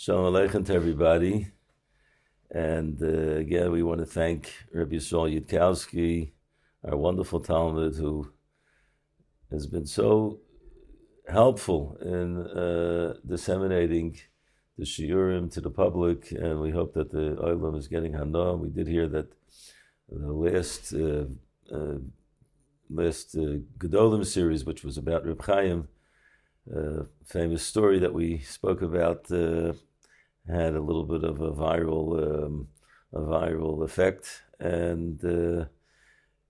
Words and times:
Shalom 0.00 0.32
Aleichem 0.32 0.64
to 0.66 0.74
everybody. 0.74 1.48
And 2.52 3.02
uh, 3.02 3.34
again, 3.34 3.72
we 3.72 3.82
want 3.82 3.98
to 3.98 4.06
thank 4.06 4.52
Rabbi 4.72 4.94
Yisrael 4.94 5.28
Yudkowsky, 5.28 6.30
our 6.84 6.96
wonderful 6.96 7.40
Talmud, 7.40 7.96
who 7.96 8.30
has 9.50 9.66
been 9.66 9.86
so 9.86 10.38
helpful 11.28 11.98
in 12.00 12.46
uh, 12.46 13.14
disseminating 13.26 14.16
the 14.78 14.84
shiurim 14.84 15.52
to 15.54 15.60
the 15.60 15.68
public, 15.68 16.30
and 16.30 16.60
we 16.60 16.70
hope 16.70 16.94
that 16.94 17.10
the 17.10 17.34
olam 17.42 17.76
is 17.76 17.88
getting 17.88 18.12
hana. 18.12 18.54
We 18.54 18.68
did 18.68 18.86
hear 18.86 19.08
that 19.08 19.32
the 20.08 20.32
last 20.32 20.94
uh, 20.94 21.24
uh, 21.74 21.98
last 22.88 23.34
uh, 23.34 23.58
Gedolim 23.78 24.24
series, 24.24 24.64
which 24.64 24.84
was 24.84 24.96
about 24.96 25.26
Reb 25.26 25.42
Chaim, 25.42 25.88
uh, 26.72 27.02
famous 27.24 27.64
story 27.64 27.98
that 27.98 28.14
we 28.14 28.38
spoke 28.38 28.82
about, 28.82 29.28
uh, 29.32 29.72
had 30.48 30.74
a 30.74 30.80
little 30.80 31.04
bit 31.04 31.24
of 31.24 31.40
a 31.40 31.52
viral 31.52 32.44
um, 32.44 32.68
a 33.12 33.20
viral 33.20 33.84
effect, 33.84 34.42
and 34.58 35.22
uh, 35.24 35.66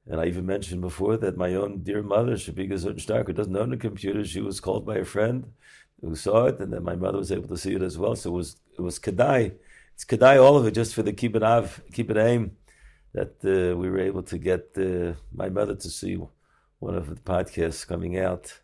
and 0.06 0.20
I 0.20 0.26
even 0.26 0.46
mentioned 0.46 0.80
before 0.80 1.16
that 1.18 1.36
my 1.36 1.54
own 1.54 1.82
dear 1.82 2.02
mother, 2.02 2.32
Shabiga 2.32 2.72
Zuttensteiger, 2.72 3.26
who 3.26 3.32
doesn't 3.32 3.56
own 3.56 3.72
a 3.72 3.76
computer, 3.76 4.24
she 4.24 4.40
was 4.40 4.60
called 4.60 4.86
by 4.86 4.96
a 4.96 5.04
friend 5.04 5.52
who 6.00 6.14
saw 6.14 6.46
it, 6.46 6.60
and 6.60 6.72
then 6.72 6.84
my 6.84 6.96
mother 6.96 7.18
was 7.18 7.32
able 7.32 7.48
to 7.48 7.56
see 7.56 7.74
it 7.74 7.82
as 7.82 7.98
well. 7.98 8.16
So 8.16 8.30
it 8.30 8.34
was 8.34 8.56
it 8.76 8.82
was 8.82 8.98
Kedai. 8.98 9.54
It's 9.94 10.04
Kedai, 10.04 10.40
all 10.42 10.56
of 10.56 10.66
it, 10.66 10.74
just 10.74 10.94
for 10.94 11.02
the 11.02 11.12
keep 11.12 11.34
it 11.34 11.42
av, 11.42 11.82
aim, 11.98 12.52
that 13.14 13.34
uh, 13.44 13.76
we 13.76 13.90
were 13.90 13.98
able 13.98 14.22
to 14.22 14.38
get 14.38 14.70
uh, 14.76 15.14
my 15.34 15.48
mother 15.48 15.74
to 15.74 15.90
see 15.90 16.16
one 16.78 16.94
of 16.94 17.08
the 17.08 17.16
podcasts 17.16 17.86
coming 17.86 18.16
out. 18.16 18.60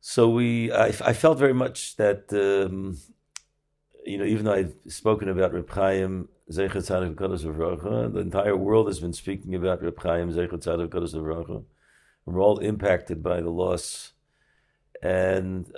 So 0.00 0.28
we, 0.30 0.72
I, 0.72 0.86
I 0.86 1.12
felt 1.12 1.38
very 1.38 1.52
much 1.52 1.96
that, 1.96 2.32
um, 2.32 2.98
you 4.04 4.18
know, 4.18 4.24
even 4.24 4.44
though 4.44 4.54
I've 4.54 4.74
spoken 4.88 5.28
about 5.28 5.52
Reb 5.52 5.70
Chaim, 5.70 6.28
Zeichet 6.50 6.72
Tzaddik 6.72 7.14
Kodesh 7.14 8.12
the 8.12 8.20
entire 8.20 8.56
world 8.56 8.88
has 8.88 9.00
been 9.00 9.12
speaking 9.12 9.54
about 9.54 9.82
Reb 9.82 10.00
Chaim, 10.00 10.32
Zeichet 10.32 10.64
Tzaddik 10.64 10.88
Kodesh 10.88 11.64
We're 12.24 12.40
all 12.40 12.58
impacted 12.58 13.22
by 13.22 13.40
the 13.40 13.50
loss. 13.50 14.12
And 15.02 15.72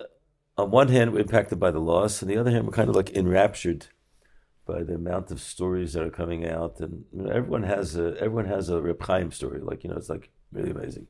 on 0.57 0.71
one 0.71 0.89
hand, 0.89 1.13
we're 1.13 1.21
impacted 1.21 1.61
by 1.61 1.71
the 1.71 1.81
loss. 1.81 2.23
On 2.23 2.29
the 2.29 2.37
other 2.37 2.51
hand, 2.51 2.67
we're 2.67 2.73
kind 2.73 2.89
of 2.89 2.97
like 2.97 3.11
enraptured 3.11 3.87
by 4.67 4.83
the 4.83 4.95
amount 4.95 5.31
of 5.31 5.41
stories 5.41 5.93
that 5.93 6.05
are 6.05 6.11
coming 6.11 6.47
out. 6.47 6.81
And 6.81 7.05
you 7.13 7.23
know, 7.23 7.31
everyone 7.31 7.65
has 7.65 7.97
a, 7.97 8.15
everyone 8.19 8.47
has 8.47 8.69
a 8.69 8.81
Reb 8.81 9.03
Chaim 9.03 9.31
story. 9.31 9.61
Like, 9.61 9.85
you 9.85 9.91
know, 9.91 9.97
it's 9.97 10.09
like 10.09 10.31
really 10.53 10.71
amazing. 10.71 11.07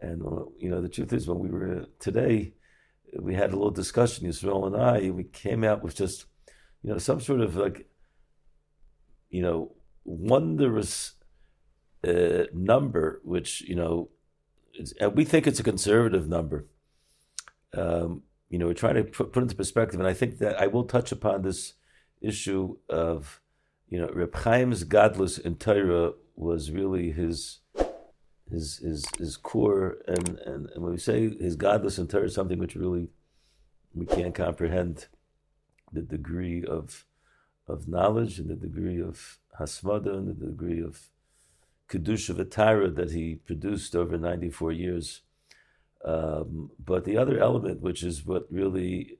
And 0.00 0.22
you 0.58 0.70
know, 0.70 0.80
the 0.80 0.88
truth 0.88 1.12
is, 1.12 1.26
when 1.26 1.38
we 1.38 1.48
were 1.48 1.86
today, 1.98 2.52
we 3.18 3.34
had 3.34 3.50
a 3.50 3.56
little 3.56 3.70
discussion, 3.70 4.26
Israel 4.26 4.66
and 4.66 4.76
I. 4.76 5.10
We 5.10 5.24
came 5.24 5.64
out 5.64 5.82
with 5.82 5.94
just, 5.94 6.26
you 6.82 6.90
know, 6.90 6.98
some 6.98 7.20
sort 7.20 7.40
of 7.40 7.56
like, 7.56 7.88
you 9.30 9.42
know, 9.42 9.72
wondrous 10.04 11.14
uh, 12.06 12.44
number, 12.52 13.20
which 13.24 13.62
you 13.62 13.74
know, 13.74 14.10
and 15.00 15.14
we 15.16 15.24
think 15.24 15.46
it's 15.46 15.60
a 15.60 15.64
conservative 15.64 16.28
number. 16.28 16.66
Um, 17.72 18.22
you 18.50 18.58
know, 18.58 18.66
we're 18.66 18.74
trying 18.74 18.94
to 18.94 19.04
put, 19.04 19.32
put 19.32 19.42
into 19.42 19.56
perspective, 19.56 19.98
and 19.98 20.08
I 20.08 20.14
think 20.14 20.38
that 20.38 20.60
I 20.60 20.66
will 20.66 20.84
touch 20.84 21.10
upon 21.12 21.42
this 21.42 21.74
issue 22.20 22.76
of, 22.88 23.40
you 23.88 23.98
know, 23.98 24.08
Reb 24.12 24.34
Chaim's 24.42 24.84
godless 24.84 25.38
in 25.38 25.56
Torah 25.56 26.12
was 26.36 26.70
really 26.70 27.10
his 27.12 27.60
his 28.54 28.78
his 28.78 29.04
his 29.18 29.36
core 29.36 29.98
and, 30.06 30.28
and, 30.50 30.70
and 30.70 30.82
when 30.82 30.92
we 30.92 30.98
say 30.98 31.18
his 31.38 31.56
godless 31.56 31.98
and 31.98 32.08
Torah 32.08 32.24
is 32.24 32.34
something 32.34 32.58
which 32.58 32.74
really 32.74 33.08
we 33.94 34.06
can't 34.06 34.34
comprehend 34.34 35.06
the 35.92 36.02
degree 36.02 36.64
of 36.64 37.04
of 37.66 37.88
knowledge 37.88 38.38
and 38.38 38.48
the 38.48 38.54
degree 38.68 39.00
of 39.00 39.38
hasmada 39.58 40.12
and 40.18 40.28
the 40.28 40.46
degree 40.46 40.82
of 40.82 41.10
kedusha 41.88 42.34
v'tara 42.34 42.94
that 42.94 43.12
he 43.12 43.36
produced 43.36 43.94
over 43.94 44.16
94 44.18 44.72
years. 44.72 45.22
Um, 46.04 46.70
but 46.84 47.04
the 47.04 47.16
other 47.16 47.38
element, 47.38 47.80
which 47.80 48.02
is 48.02 48.26
what 48.26 48.46
really 48.50 49.18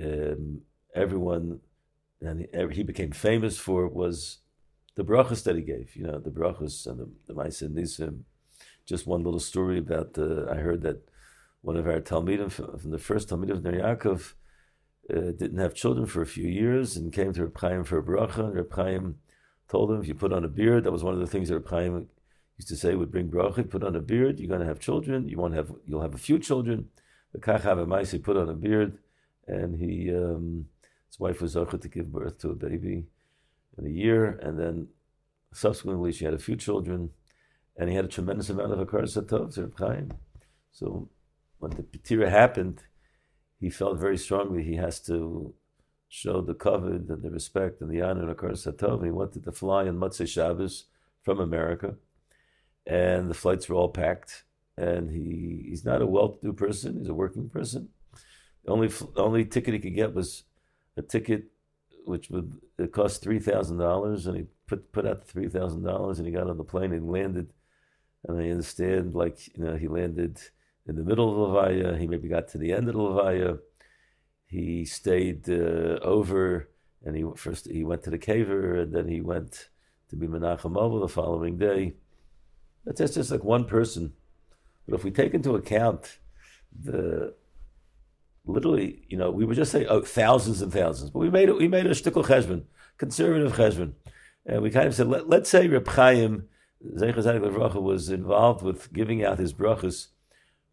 um, 0.00 0.60
everyone 0.94 1.60
and 2.20 2.40
he, 2.40 2.76
he, 2.76 2.82
became 2.82 3.10
famous 3.10 3.58
for, 3.58 3.88
was 3.88 4.38
the 4.94 5.04
brachas 5.04 5.42
that 5.44 5.56
he 5.56 5.62
gave. 5.62 5.96
You 5.96 6.06
know, 6.06 6.18
the 6.20 6.30
brachas 6.30 6.86
and 6.86 7.00
the, 7.00 7.08
the 7.26 7.34
Maisa 7.34 7.68
Nisim 7.68 8.20
just 8.86 9.06
one 9.06 9.22
little 9.22 9.40
story 9.40 9.78
about 9.78 10.16
uh, 10.18 10.50
I 10.50 10.56
heard 10.56 10.82
that 10.82 11.08
one 11.62 11.76
of 11.76 11.86
our 11.86 12.00
Talmidim 12.00 12.50
from, 12.50 12.90
the 12.90 12.98
first 12.98 13.28
Talmidim 13.28 13.52
of 13.52 13.64
Ner 13.64 13.80
Yaakov 13.80 14.34
uh, 15.10 15.32
didn't 15.32 15.58
have 15.58 15.74
children 15.74 16.06
for 16.06 16.22
a 16.22 16.26
few 16.26 16.46
years 16.46 16.96
and 16.96 17.12
came 17.12 17.32
to 17.32 17.44
Reb 17.44 17.58
Chaim 17.58 17.84
for 17.84 17.98
a 17.98 18.02
bracha. 18.02 18.40
And 18.40 18.54
Reb 18.54 18.72
Chaim 18.72 19.16
told 19.68 19.90
him, 19.90 20.00
if 20.00 20.08
you 20.08 20.14
put 20.14 20.32
on 20.32 20.44
a 20.44 20.48
beard, 20.48 20.84
that 20.84 20.92
was 20.92 21.02
one 21.02 21.14
of 21.14 21.20
the 21.20 21.26
things 21.26 21.48
that 21.48 21.54
Reb 21.54 21.68
Chaim 21.68 22.08
used 22.58 22.68
to 22.68 22.76
say 22.76 22.94
would 22.94 23.10
bring 23.10 23.30
bracha. 23.30 23.68
Put 23.68 23.82
on 23.82 23.96
a 23.96 24.00
beard, 24.00 24.38
you're 24.38 24.48
going 24.48 24.60
to 24.60 24.66
have 24.66 24.78
children. 24.78 25.28
You 25.28 25.38
won't 25.38 25.54
have, 25.54 25.72
you'll 25.86 26.02
have 26.02 26.14
a 26.14 26.18
few 26.18 26.38
children. 26.38 26.90
The 27.32 27.40
Kach 27.40 27.64
a 27.64 28.18
put 28.18 28.36
on 28.36 28.48
a 28.48 28.54
beard, 28.54 28.98
and 29.48 29.76
he, 29.76 30.14
um, 30.14 30.66
his 31.08 31.18
wife 31.18 31.40
was 31.40 31.56
zocher 31.56 31.80
to 31.80 31.88
give 31.88 32.12
birth 32.12 32.38
to 32.38 32.50
a 32.50 32.54
baby 32.54 33.04
in 33.76 33.86
a 33.86 33.90
year, 33.90 34.38
and 34.40 34.58
then 34.58 34.88
subsequently 35.52 36.12
she 36.12 36.24
had 36.24 36.34
a 36.34 36.38
few 36.38 36.54
children 36.54 37.10
and 37.76 37.88
he 37.88 37.96
had 37.96 38.04
a 38.04 38.08
tremendous 38.08 38.50
amount 38.50 38.72
of 38.72 38.78
Hakaras 38.78 39.20
Hatov, 39.20 39.56
Reb 39.56 39.78
Chaim. 39.78 40.12
So 40.72 41.08
when 41.58 41.72
the 41.72 41.82
Petira 41.82 42.28
happened, 42.28 42.82
he 43.58 43.70
felt 43.70 43.98
very 43.98 44.18
strongly 44.18 44.62
he 44.62 44.76
has 44.76 45.00
to 45.00 45.54
show 46.08 46.40
the 46.40 46.54
covet 46.54 47.08
and 47.08 47.22
the 47.22 47.30
respect 47.30 47.80
and 47.80 47.90
the 47.90 48.02
honor 48.02 48.28
of 48.28 48.36
Hakaras. 48.36 48.66
And 48.66 49.04
he 49.04 49.10
wanted 49.10 49.44
to 49.44 49.52
fly 49.52 49.88
on 49.88 49.98
Motzei 49.98 50.28
Shabbos 50.28 50.84
from 51.22 51.40
America, 51.40 51.96
and 52.86 53.30
the 53.30 53.34
flights 53.34 53.68
were 53.68 53.76
all 53.76 53.88
packed. 53.88 54.44
And 54.76 55.10
he, 55.10 55.66
he's 55.68 55.84
not 55.84 56.02
a 56.02 56.06
well-to-do 56.06 56.52
person; 56.52 56.98
he's 56.98 57.08
a 57.08 57.14
working 57.14 57.48
person. 57.48 57.90
The 58.64 58.72
only 58.72 58.90
only 59.16 59.44
ticket 59.44 59.74
he 59.74 59.80
could 59.80 59.94
get 59.94 60.14
was 60.14 60.44
a 60.96 61.02
ticket 61.02 61.44
which 62.04 62.28
would 62.30 62.60
it 62.78 62.92
cost 62.92 63.22
three 63.22 63.38
thousand 63.38 63.78
dollars, 63.78 64.26
and 64.26 64.36
he 64.36 64.46
put 64.66 64.92
put 64.92 65.06
out 65.06 65.26
three 65.26 65.48
thousand 65.48 65.84
dollars, 65.84 66.18
and 66.18 66.26
he 66.26 66.34
got 66.34 66.50
on 66.50 66.58
the 66.58 66.64
plane 66.64 66.92
and 66.92 67.10
landed 67.10 67.52
and 68.24 68.38
I 68.38 68.50
understand, 68.50 69.14
like, 69.14 69.54
you 69.56 69.64
know, 69.64 69.76
he 69.76 69.88
landed 69.88 70.40
in 70.86 70.96
the 70.96 71.02
middle 71.02 71.30
of 71.30 71.50
Levaya, 71.50 71.98
he 71.98 72.06
maybe 72.06 72.28
got 72.28 72.48
to 72.48 72.58
the 72.58 72.72
end 72.72 72.88
of 72.88 72.94
the 72.94 73.00
Levaya, 73.00 73.58
he 74.46 74.84
stayed 74.84 75.48
uh, 75.48 75.98
over, 76.02 76.68
and 77.04 77.16
he 77.16 77.24
first 77.36 77.70
he 77.70 77.84
went 77.84 78.02
to 78.04 78.10
the 78.10 78.18
caver, 78.18 78.82
and 78.82 78.94
then 78.94 79.08
he 79.08 79.20
went 79.20 79.68
to 80.10 80.16
be 80.16 80.26
Menachem 80.26 81.00
the 81.00 81.08
following 81.08 81.58
day. 81.58 81.94
That's 82.84 82.98
just, 82.98 83.14
just 83.14 83.30
like 83.30 83.44
one 83.44 83.64
person. 83.64 84.12
But 84.86 84.96
if 84.96 85.04
we 85.04 85.10
take 85.10 85.34
into 85.34 85.54
account 85.54 86.18
the 86.78 87.34
literally, 88.46 89.04
you 89.08 89.16
know, 89.16 89.30
we 89.30 89.44
would 89.44 89.56
just 89.56 89.72
say 89.72 89.86
oh, 89.86 90.02
thousands 90.02 90.60
and 90.60 90.72
thousands, 90.72 91.10
but 91.10 91.18
we 91.20 91.30
made 91.30 91.48
it. 91.48 91.56
We 91.56 91.68
made 91.68 91.86
a 91.86 91.90
shtickle 91.90 92.24
cheshbon, 92.24 92.64
conservative 92.98 93.54
cheshbon, 93.54 93.94
and 94.46 94.62
we 94.62 94.70
kind 94.70 94.86
of 94.86 94.94
said, 94.94 95.08
let, 95.08 95.32
us 95.32 95.48
say 95.48 95.66
Reb 95.66 95.88
Chaim 95.88 96.48
Zecher 96.92 97.82
was 97.82 98.08
involved 98.08 98.62
with 98.62 98.92
giving 98.92 99.24
out 99.24 99.38
his 99.38 99.54
brachas 99.54 100.08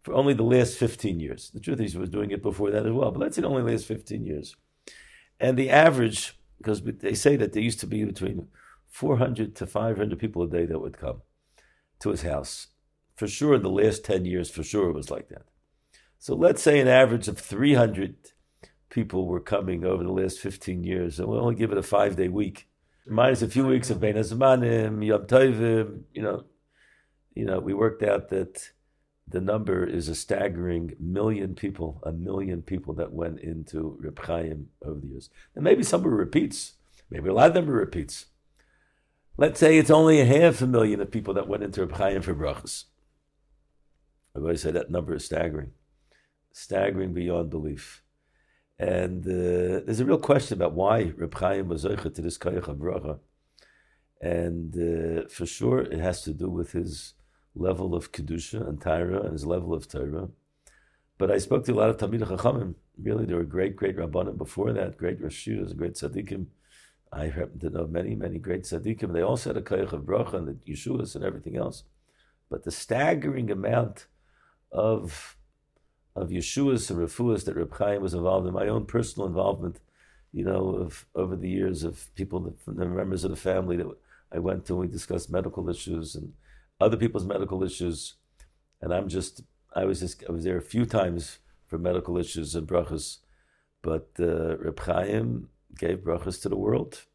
for 0.03 0.13
only 0.13 0.33
the 0.33 0.43
last 0.43 0.77
15 0.77 1.19
years. 1.19 1.51
The 1.53 1.59
truth 1.59 1.79
is, 1.79 1.93
he 1.93 1.97
was 1.97 2.09
doing 2.09 2.31
it 2.31 2.41
before 2.41 2.71
that 2.71 2.85
as 2.85 2.91
well, 2.91 3.11
but 3.11 3.19
let's 3.19 3.35
say 3.35 3.43
only 3.43 3.69
last 3.69 3.85
15 3.85 4.25
years. 4.25 4.55
And 5.39 5.57
the 5.57 5.69
average, 5.69 6.37
because 6.57 6.81
they 6.81 7.13
say 7.13 7.35
that 7.37 7.53
there 7.53 7.63
used 7.63 7.79
to 7.81 7.87
be 7.87 8.03
between 8.03 8.47
400 8.89 9.55
to 9.55 9.65
500 9.65 10.19
people 10.19 10.43
a 10.43 10.47
day 10.47 10.65
that 10.65 10.79
would 10.79 10.97
come 10.97 11.21
to 11.99 12.09
his 12.09 12.23
house. 12.23 12.67
For 13.15 13.27
sure, 13.27 13.55
in 13.55 13.61
the 13.61 13.69
last 13.69 14.03
10 14.03 14.25
years, 14.25 14.49
for 14.49 14.63
sure 14.63 14.89
it 14.89 14.95
was 14.95 15.11
like 15.11 15.29
that. 15.29 15.45
So 16.19 16.35
let's 16.35 16.61
say 16.61 16.79
an 16.79 16.87
average 16.87 17.27
of 17.27 17.37
300 17.37 18.15
people 18.89 19.25
were 19.25 19.39
coming 19.39 19.85
over 19.85 20.03
the 20.03 20.11
last 20.11 20.39
15 20.39 20.83
years, 20.83 21.19
and 21.19 21.27
we'll 21.27 21.39
only 21.39 21.55
give 21.55 21.71
it 21.71 21.77
a 21.77 21.83
five 21.83 22.15
day 22.15 22.27
week 22.27 22.67
minus 23.07 23.41
a 23.41 23.47
few 23.47 23.65
weeks 23.65 23.89
of 23.89 23.99
Bein 23.99 24.15
Hazmanim, 24.15 25.05
Yom 25.05 25.25
Tovim, 25.25 26.01
you 26.13 26.21
know, 26.21 26.45
you 27.33 27.45
know, 27.45 27.59
we 27.59 27.73
worked 27.73 28.03
out 28.03 28.29
that 28.29 28.71
the 29.27 29.41
number 29.41 29.85
is 29.85 30.09
a 30.09 30.15
staggering 30.15 30.93
million 30.99 31.55
people, 31.55 32.01
a 32.05 32.11
million 32.11 32.61
people 32.61 32.93
that 32.95 33.13
went 33.13 33.39
into 33.39 33.97
Reb 34.01 34.19
Chaim 34.19 34.67
over 34.85 34.99
the 34.99 35.07
years. 35.07 35.29
And 35.55 35.63
maybe 35.63 35.83
some 35.83 36.03
were 36.03 36.15
repeats. 36.15 36.73
Maybe 37.09 37.29
a 37.29 37.33
lot 37.33 37.47
of 37.47 37.53
them 37.53 37.67
were 37.67 37.73
repeats. 37.73 38.25
Let's 39.37 39.59
say 39.59 39.77
it's 39.77 39.89
only 39.89 40.19
a 40.19 40.25
half 40.25 40.61
a 40.61 40.67
million 40.67 40.99
of 40.99 41.11
people 41.11 41.33
that 41.35 41.47
went 41.47 41.63
into 41.63 41.85
Reb 41.85 41.97
Chaim 41.97 42.21
for 42.21 42.35
brachas. 42.35 42.85
I've 44.35 44.59
said 44.59 44.73
that 44.73 44.91
number 44.91 45.15
is 45.15 45.25
staggering. 45.25 45.71
Staggering 46.51 47.13
beyond 47.13 47.49
belief. 47.49 48.03
And 48.81 49.23
uh, 49.27 49.85
there's 49.85 49.99
a 49.99 50.05
real 50.05 50.17
question 50.17 50.57
about 50.57 50.73
why 50.73 51.13
Reb 51.15 51.35
Chaim 51.35 51.67
was 51.67 51.85
zeicha 51.85 52.11
to 52.15 52.21
this 52.21 52.39
koyach 52.39 52.75
bracha. 52.75 53.19
And 54.19 54.75
uh, 54.75 55.27
for 55.29 55.45
sure, 55.45 55.81
it 55.81 55.99
has 55.99 56.23
to 56.23 56.33
do 56.33 56.49
with 56.49 56.71
his 56.71 57.13
level 57.53 57.93
of 57.93 58.11
kedusha 58.11 58.67
and 58.67 58.81
Torah 58.81 59.21
and 59.21 59.33
his 59.33 59.45
level 59.45 59.71
of 59.75 59.87
Torah. 59.87 60.29
But 61.19 61.29
I 61.29 61.37
spoke 61.37 61.63
to 61.65 61.73
a 61.73 61.75
lot 61.75 61.89
of 61.91 61.97
Talmid 61.97 62.21
Chachamim. 62.27 62.73
Really, 62.99 63.25
there 63.25 63.37
were 63.37 63.43
great, 63.43 63.75
great 63.75 63.97
Rabbanim 63.97 64.39
before 64.39 64.73
that, 64.73 64.97
great 64.97 65.21
Rashidas, 65.21 65.77
great 65.77 65.93
Tzaddikim. 65.93 66.47
I 67.13 67.27
happen 67.27 67.59
to 67.59 67.69
know 67.69 67.85
many, 67.85 68.15
many 68.15 68.39
great 68.39 68.63
tzaddikim. 68.63 69.13
They 69.13 69.21
all 69.21 69.37
said 69.37 69.57
a 69.57 69.61
koyach 69.61 69.91
of 69.91 70.03
bracha 70.05 70.35
and 70.35 70.47
the 70.47 70.53
Yeshuas 70.73 71.13
and 71.13 71.23
everything 71.23 71.55
else. 71.55 71.83
But 72.49 72.63
the 72.63 72.71
staggering 72.71 73.51
amount 73.51 74.07
of 74.71 75.37
of 76.15 76.29
Yeshuas 76.29 76.89
and 76.89 76.99
Refuas 76.99 77.45
that 77.45 77.55
Reb 77.55 77.73
Chaim 77.75 78.01
was 78.01 78.13
involved 78.13 78.47
in, 78.47 78.53
my 78.53 78.67
own 78.67 78.85
personal 78.85 79.27
involvement, 79.27 79.79
you 80.33 80.43
know, 80.43 80.75
of 80.75 81.05
over 81.15 81.35
the 81.35 81.49
years 81.49 81.83
of 81.83 82.13
people, 82.15 82.39
that, 82.41 82.65
the 82.65 82.85
members 82.85 83.23
of 83.23 83.31
the 83.31 83.37
family 83.37 83.77
that 83.77 83.87
I 84.31 84.39
went 84.39 84.65
to, 84.65 84.73
and 84.73 84.81
we 84.81 84.87
discussed 84.87 85.31
medical 85.31 85.69
issues 85.69 86.15
and 86.15 86.33
other 86.79 86.97
people's 86.97 87.25
medical 87.25 87.63
issues. 87.63 88.15
And 88.81 88.93
I'm 88.93 89.07
just, 89.07 89.41
I 89.73 89.85
was 89.85 89.99
just, 89.99 90.23
I 90.27 90.31
was 90.31 90.43
there 90.43 90.57
a 90.57 90.61
few 90.61 90.85
times 90.85 91.39
for 91.65 91.77
medical 91.77 92.17
issues 92.17 92.55
and 92.55 92.67
brachas, 92.67 93.19
but 93.81 94.09
uh, 94.19 94.57
Reb 94.57 94.79
Chaim 94.79 95.49
gave 95.77 95.99
brachas 95.99 96.41
to 96.41 96.49
the 96.49 96.57
world. 96.57 97.05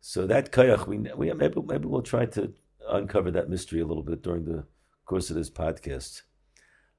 So 0.00 0.26
that 0.26 0.52
kayach, 0.52 0.86
we, 0.86 0.98
we 1.16 1.32
maybe 1.32 1.60
maybe 1.60 1.86
we'll 1.86 2.02
try 2.02 2.26
to 2.26 2.52
uncover 2.88 3.30
that 3.32 3.48
mystery 3.48 3.80
a 3.80 3.86
little 3.86 4.02
bit 4.02 4.22
during 4.22 4.44
the 4.44 4.64
course 5.04 5.30
of 5.30 5.36
this 5.36 5.50
podcast. 5.50 6.22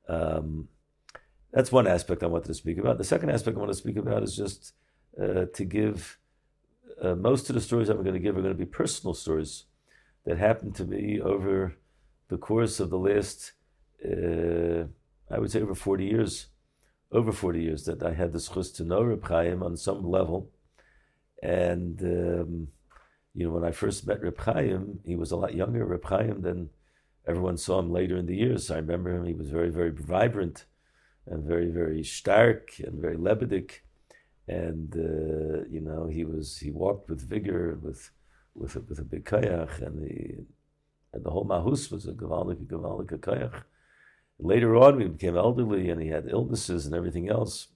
Um, 0.07 0.68
that's 1.51 1.72
one 1.72 1.88
aspect 1.88 2.24
I 2.24 2.28
wanted 2.28 2.48
to 2.48 2.54
speak 2.54 2.78
about. 2.78 2.98
The 2.98 3.04
second 3.04 3.30
aspect 3.30 3.57
I 3.57 3.60
want 3.60 3.72
to 3.72 3.78
speak 3.78 3.98
about 3.98 4.24
is 4.24 4.36
just 4.36 4.74
uh, 5.22 5.46
to 5.54 5.66
give. 5.66 6.18
Uh, 7.01 7.16
most 7.16 7.50
of 7.50 7.56
the 7.56 7.62
stories 7.62 7.88
I'm 7.88 8.04
going 8.04 8.13
to 8.13 8.19
give 8.19 8.38
are 8.38 8.42
going 8.42 8.54
to 8.54 8.57
be 8.57 8.66
personal 8.66 9.13
stories 9.13 9.66
that 10.25 10.38
happened 10.38 10.75
to 10.75 10.86
me 10.86 11.22
over 11.22 11.75
the 12.28 12.38
course 12.38 12.80
of 12.80 12.90
the 12.90 12.98
last, 12.98 13.54
uh, 14.06 14.84
I 15.34 15.40
would 15.40 15.51
say, 15.51 15.62
over 15.62 15.75
40 15.75 16.06
years. 16.06 16.48
Over 17.12 17.31
40 17.31 17.62
years 17.62 17.86
that 17.86 18.04
I 18.04 18.13
had 18.13 18.34
the 18.34 18.40
chus 18.40 18.69
to 18.72 18.84
know 18.84 19.02
Reb 19.02 19.28
Chaim 19.28 19.63
on 19.63 19.78
some 19.78 20.04
level 20.04 20.52
and 21.42 22.02
um, 22.02 22.68
you 23.34 23.48
know, 23.48 23.54
when 23.54 23.63
I 23.63 23.72
first 23.72 24.06
met 24.06 24.22
Reb 24.22 24.38
Chaim, 24.40 25.00
he 25.06 25.16
was 25.16 25.31
a 25.31 25.38
lot 25.38 25.56
younger, 25.56 25.86
Reb 25.86 26.04
Chaim, 26.06 26.42
than 26.42 26.69
everyone 27.28 27.57
saw 27.57 27.80
him 27.80 27.92
later 27.92 28.18
in 28.18 28.25
the 28.25 28.36
years. 28.36 28.72
I 28.72 28.78
remember 28.78 29.16
him; 29.16 29.25
he 29.25 29.34
was 29.34 29.50
very, 29.50 29.69
very 29.69 29.92
vibrant, 29.92 30.66
and 31.30 31.44
very, 31.44 31.70
very 31.70 32.04
stark, 32.04 32.80
and 32.80 33.00
very 33.00 33.16
lebedik. 33.16 33.81
And 34.48 34.96
uh, 34.96 35.66
you 35.70 35.81
know, 35.81 36.08
he 36.08 36.26
was 36.26 36.58
he 36.58 36.72
walked 36.72 37.10
with 37.10 37.22
vigor, 37.22 37.78
with 37.81 38.12
with 38.56 38.76
a, 38.76 38.81
with 38.81 39.00
a 39.00 39.04
big 39.04 39.26
kayach, 39.26 39.81
and 39.81 40.02
the 40.04 40.46
and 41.14 41.24
the 41.24 41.31
whole 41.31 41.46
mahus 41.46 41.92
was 41.92 42.08
a 42.08 42.14
gavalik, 42.14 42.66
gavalik 42.68 43.12
kayach. 43.20 43.64
Later 44.40 44.76
on, 44.76 44.98
we 44.98 45.06
became 45.06 45.38
elderly, 45.38 45.90
and 45.90 46.02
he 46.02 46.08
had 46.08 46.28
illnesses 46.30 46.86
and 46.86 46.96
everything 46.96 47.30
else 47.30 47.68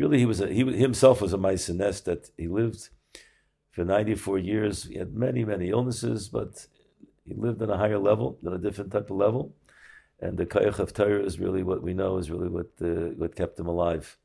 really 0.00 0.18
he 0.18 0.26
was 0.26 0.40
a, 0.40 0.48
he 0.48 0.64
himself 0.88 1.20
was 1.20 1.32
a 1.32 1.38
maisiness 1.38 2.02
that 2.04 2.30
he 2.36 2.48
lived 2.48 2.88
for 3.70 3.84
94 3.84 4.38
years. 4.38 4.84
He 4.84 4.96
had 4.96 5.14
many 5.14 5.44
many 5.44 5.68
illnesses, 5.68 6.28
but 6.28 6.66
he 7.26 7.34
lived 7.34 7.62
on 7.62 7.70
a 7.70 7.76
higher 7.76 7.98
level, 7.98 8.38
on 8.46 8.54
a 8.54 8.58
different 8.58 8.92
type 8.92 9.10
of 9.10 9.16
level. 9.16 9.54
And 10.20 10.36
the 10.36 10.46
kayach 10.46 10.78
of 10.78 10.92
Torah 10.92 11.24
is 11.24 11.40
really 11.40 11.62
what 11.62 11.82
we 11.82 11.94
know 11.94 12.18
is 12.18 12.30
really 12.30 12.48
what 12.48 12.70
uh, 12.82 13.14
what 13.16 13.36
kept 13.36 13.58
him 13.58 13.66
alive 13.66 14.18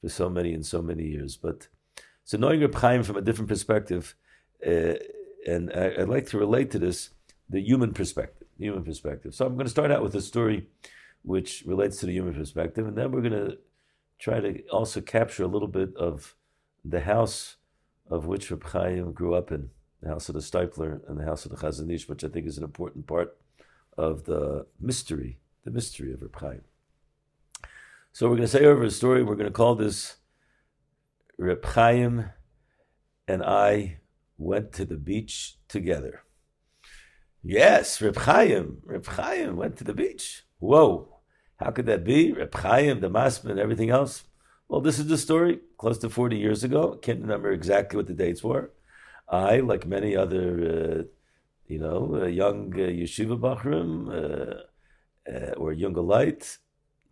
for 0.00 0.08
so 0.08 0.28
many 0.28 0.52
and 0.52 0.64
so 0.64 0.82
many 0.82 1.04
years. 1.04 1.36
But 1.36 1.68
so 2.24 2.36
knowing 2.36 2.60
Reb 2.60 2.74
Chaim 2.74 3.02
from 3.02 3.16
a 3.16 3.22
different 3.22 3.48
perspective, 3.48 4.14
uh, 4.66 4.94
and 5.46 5.72
I, 5.72 5.94
would 5.98 6.08
like 6.08 6.26
to 6.28 6.38
relate 6.38 6.70
to 6.72 6.78
this 6.78 7.10
the 7.48 7.60
human 7.60 7.92
perspective, 7.92 8.48
human 8.58 8.84
perspective. 8.84 9.34
So 9.34 9.46
I'm 9.46 9.54
going 9.54 9.66
to 9.66 9.70
start 9.70 9.90
out 9.90 10.02
with 10.02 10.14
a 10.14 10.20
story 10.20 10.68
which 11.22 11.64
relates 11.66 11.98
to 11.98 12.06
the 12.06 12.12
human 12.12 12.34
perspective, 12.34 12.86
and 12.86 12.96
then 12.96 13.10
we're 13.10 13.22
going 13.22 13.32
to 13.32 13.58
try 14.18 14.40
to 14.40 14.62
also 14.68 15.00
capture 15.00 15.44
a 15.44 15.48
little 15.48 15.68
bit 15.68 15.96
of 15.96 16.34
the 16.84 17.00
house 17.00 17.56
of 18.10 18.26
which 18.26 18.50
Reb 18.50 18.64
Chaim 18.64 19.12
grew 19.12 19.34
up 19.34 19.50
in, 19.50 19.70
the 20.02 20.08
house 20.08 20.28
of 20.28 20.34
the 20.34 20.40
Steipler 20.40 21.00
and 21.08 21.18
the 21.18 21.24
house 21.24 21.44
of 21.44 21.50
the 21.50 21.56
Chazanish, 21.58 22.08
which 22.08 22.24
I 22.24 22.28
think 22.28 22.46
is 22.46 22.58
an 22.58 22.64
important 22.64 23.06
part 23.06 23.36
of 24.00 24.24
the 24.24 24.66
mystery, 24.80 25.38
the 25.64 25.70
mystery 25.70 26.12
of 26.12 26.22
Reb 26.22 26.34
Chaim. 26.36 26.62
So 28.12 28.26
we're 28.26 28.36
going 28.36 28.48
to 28.48 28.58
say 28.58 28.64
over 28.64 28.82
a 28.82 28.90
story. 28.90 29.22
We're 29.22 29.34
going 29.34 29.44
to 29.44 29.52
call 29.52 29.74
this 29.74 30.16
Reb 31.36 31.64
Chaim 31.64 32.30
and 33.28 33.42
I 33.42 33.98
went 34.38 34.72
to 34.72 34.86
the 34.86 34.96
beach 34.96 35.58
together. 35.68 36.22
Yes, 37.42 38.00
Reb 38.00 38.16
Chaim, 38.16 38.78
Reb 38.84 39.06
Chaim 39.06 39.56
went 39.56 39.76
to 39.76 39.84
the 39.84 39.94
beach. 39.94 40.44
Whoa. 40.58 41.20
How 41.56 41.70
could 41.70 41.86
that 41.86 42.02
be? 42.02 42.32
Reb 42.32 42.54
Chaim, 42.54 43.00
the 43.00 43.10
Masman, 43.10 43.58
everything 43.58 43.90
else. 43.90 44.24
Well, 44.68 44.80
this 44.80 44.98
is 44.98 45.08
the 45.08 45.18
story 45.18 45.60
close 45.76 45.98
to 45.98 46.08
40 46.08 46.38
years 46.38 46.64
ago. 46.64 46.98
Can't 47.02 47.20
remember 47.20 47.52
exactly 47.52 47.98
what 47.98 48.06
the 48.06 48.14
dates 48.14 48.42
were. 48.42 48.70
I, 49.28 49.60
like 49.60 49.86
many 49.86 50.16
other, 50.16 51.00
uh, 51.00 51.02
you 51.70 51.78
know, 51.78 52.26
young 52.26 52.72
uh, 52.74 52.78
yeshiva 52.78 53.38
bachrim 53.38 53.90
uh, 54.08 55.32
uh, 55.32 55.52
or 55.52 55.72
younger 55.72 56.00
light, 56.00 56.58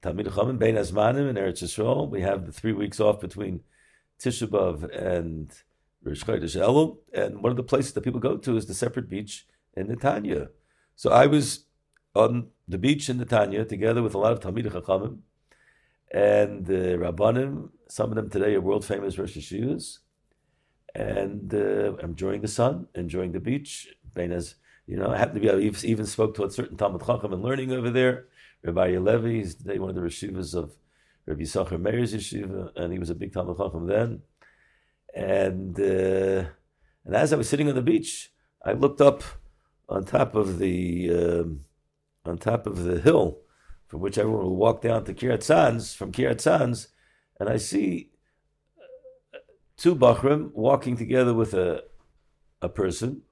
Talmid 0.03 0.27
Chachamim, 0.27 0.59
Bein 0.59 0.75
Azmanim 0.75 1.31
in 1.31 1.37
Eretz 1.37 1.63
Yisrael. 1.63 2.11
We 2.11 2.23
have 2.23 2.45
the 2.45 2.53
three 2.53 2.73
weeks 2.73 2.99
off 2.99 3.21
between 3.21 3.61
Tisha 4.19 4.49
B'av 4.49 4.79
and 4.97 5.53
Rosh 6.03 6.25
Chodesh 6.25 6.61
Elul, 6.61 6.99
and 7.15 7.41
one 7.41 7.51
of 7.51 7.57
the 7.57 7.63
places 7.63 7.93
that 7.93 8.03
people 8.03 8.19
go 8.19 8.37
to 8.37 8.57
is 8.57 8.67
the 8.67 8.75
separate 8.75 9.09
beach 9.09 9.47
in 9.75 9.87
Netanya. 9.87 10.49
So 10.97 11.11
I 11.11 11.27
was 11.27 11.67
on 12.17 12.49
the 12.67 12.79
beach 12.79 13.09
in 13.09 13.21
Netanya 13.21 13.69
together 13.69 14.03
with 14.03 14.15
a 14.15 14.19
lot 14.19 14.33
of 14.33 14.41
Talmid 14.41 14.67
Chachamim 14.73 15.19
and 16.11 16.69
uh, 16.69 16.99
Rabbanim. 17.05 17.71
Some 17.89 18.11
of 18.11 18.17
them 18.17 18.29
today 18.29 18.57
are 18.57 18.61
world 18.61 18.85
famous 18.85 19.19
Rosh 19.19 19.37
Hashivas. 19.37 19.99
And 20.95 21.55
uh, 21.55 21.95
enjoying 21.99 22.41
the 22.41 22.49
sun, 22.49 22.89
enjoying 22.95 23.33
the 23.33 23.41
beach. 23.41 23.89
As 24.17 24.55
you 24.87 24.97
know, 24.97 25.11
I 25.11 25.19
happen 25.19 25.41
to 25.41 25.61
be, 25.61 25.89
even 25.89 26.07
spoke 26.07 26.35
to 26.37 26.45
a 26.45 26.51
certain 26.51 26.77
Talmud 26.77 27.05
Chacham 27.05 27.33
and 27.33 27.43
learning 27.43 27.73
over 27.73 27.91
there. 27.91 28.27
Rabbi 28.65 28.97
Levi, 28.97 29.29
he's 29.33 29.55
today 29.55 29.79
one 29.79 29.91
of 29.91 29.97
the 29.97 30.03
Reshivas 30.03 30.55
of 30.55 30.73
Rabbi 31.27 31.43
Yisachar 31.43 31.81
Meir's 31.81 32.15
Yeshiva, 32.15 32.71
and 32.77 32.93
he 32.93 32.99
was 32.99 33.11
a 33.11 33.15
big 33.15 33.33
Talmud 33.33 33.59
Chacham 33.59 33.87
then. 33.87 34.23
And, 35.15 35.79
uh, 35.79 36.49
and 37.05 37.15
as 37.15 37.33
I 37.33 37.37
was 37.37 37.49
sitting 37.49 37.69
on 37.69 37.75
the 37.75 37.83
beach, 37.83 38.33
I 38.65 38.73
looked 38.73 39.01
up 39.01 39.23
on 39.89 40.05
top 40.05 40.35
of 40.35 40.59
the 40.59 41.11
um, 41.11 41.61
on 42.25 42.37
top 42.39 42.67
of 42.67 42.85
the 42.85 43.01
hill 43.01 43.39
from 43.87 44.01
which 44.01 44.19
everyone 44.19 44.43
will 44.43 44.57
walk 44.57 44.83
down 44.83 45.05
to 45.05 45.15
Kiryat 45.15 45.43
Sanz, 45.43 45.95
from 45.95 46.13
Kiryat 46.13 46.41
Sanz, 46.41 46.89
and 47.41 47.49
I 47.49 47.57
see 47.57 48.11
two 49.79 49.97
Bachrim 49.97 50.53
walking 50.53 50.97
together 50.97 51.33
with 51.33 51.55
a, 51.55 51.85
a 52.61 52.69
person, 52.69 53.23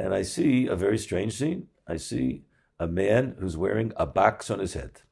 and 0.00 0.14
I 0.14 0.22
see 0.22 0.66
a 0.66 0.74
very 0.74 0.98
strange 0.98 1.34
scene. 1.34 1.68
I 1.86 1.96
see 1.96 2.42
a 2.78 2.86
man 2.86 3.36
who's 3.38 3.56
wearing 3.56 3.92
a 3.96 4.06
box 4.06 4.50
on 4.50 4.58
his 4.58 4.72
head. 4.72 5.02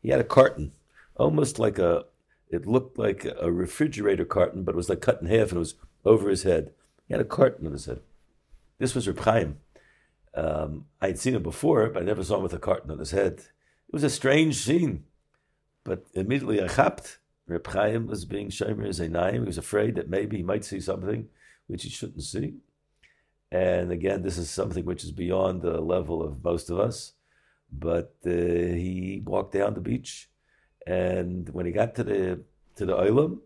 He 0.00 0.08
had 0.08 0.20
a 0.20 0.24
carton, 0.24 0.72
almost 1.16 1.58
like 1.58 1.78
a, 1.78 2.06
it 2.48 2.66
looked 2.66 2.98
like 2.98 3.26
a 3.38 3.52
refrigerator 3.52 4.24
carton, 4.24 4.64
but 4.64 4.74
it 4.74 4.76
was 4.76 4.88
like 4.88 5.02
cut 5.02 5.20
in 5.20 5.28
half 5.28 5.48
and 5.48 5.56
it 5.56 5.58
was 5.58 5.74
over 6.04 6.30
his 6.30 6.44
head. 6.44 6.72
He 7.06 7.14
had 7.14 7.20
a 7.20 7.24
carton 7.24 7.66
on 7.66 7.72
his 7.72 7.86
head. 7.86 8.00
This 8.78 8.94
was 8.94 9.06
Reb 9.06 9.20
Chaim. 9.20 9.58
Um, 10.34 10.86
I'd 11.00 11.18
seen 11.18 11.34
him 11.34 11.42
before, 11.42 11.88
but 11.90 12.02
I 12.02 12.06
never 12.06 12.24
saw 12.24 12.36
him 12.36 12.42
with 12.42 12.54
a 12.54 12.58
carton 12.58 12.90
on 12.90 12.98
his 12.98 13.10
head. 13.10 13.34
It 13.34 13.92
was 13.92 14.04
a 14.04 14.10
strange 14.10 14.56
scene. 14.56 15.04
But 15.84 16.06
immediately 16.14 16.62
I 16.62 16.68
chapped. 16.68 17.18
Reb 17.46 17.66
Chaim 17.66 18.06
was 18.06 18.24
being 18.24 18.48
shomer 18.48 18.88
Zainayim. 18.88 19.32
He 19.34 19.40
was 19.40 19.58
afraid 19.58 19.96
that 19.96 20.08
maybe 20.08 20.38
he 20.38 20.42
might 20.42 20.64
see 20.64 20.80
something 20.80 21.28
which 21.66 21.82
he 21.82 21.90
shouldn't 21.90 22.22
see. 22.22 22.54
And 23.50 23.90
again, 23.90 24.22
this 24.22 24.38
is 24.38 24.50
something 24.50 24.84
which 24.84 25.04
is 25.04 25.12
beyond 25.12 25.62
the 25.62 25.80
level 25.80 26.22
of 26.22 26.44
most 26.44 26.70
of 26.70 26.78
us. 26.78 27.14
But 27.72 28.14
uh, 28.26 28.30
he 28.30 29.22
walked 29.24 29.52
down 29.52 29.74
the 29.74 29.80
beach, 29.80 30.30
and 30.86 31.48
when 31.50 31.66
he 31.66 31.72
got 31.72 31.94
to 31.96 32.04
the 32.04 32.40
to 32.76 32.86
the 32.86 32.96
oilam, 32.96 33.40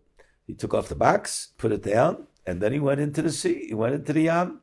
he 0.47 0.53
took 0.53 0.73
off 0.73 0.87
the 0.87 0.95
box, 0.95 1.49
put 1.57 1.73
it 1.73 1.83
down, 1.83 2.27
and 2.47 2.61
then 2.61 2.71
he 2.71 2.79
went 2.79 3.01
into 3.01 3.21
the 3.21 3.31
sea. 3.31 3.65
He 3.67 3.73
went 3.73 3.95
into 3.95 4.13
the 4.13 4.21
yam, 4.21 4.61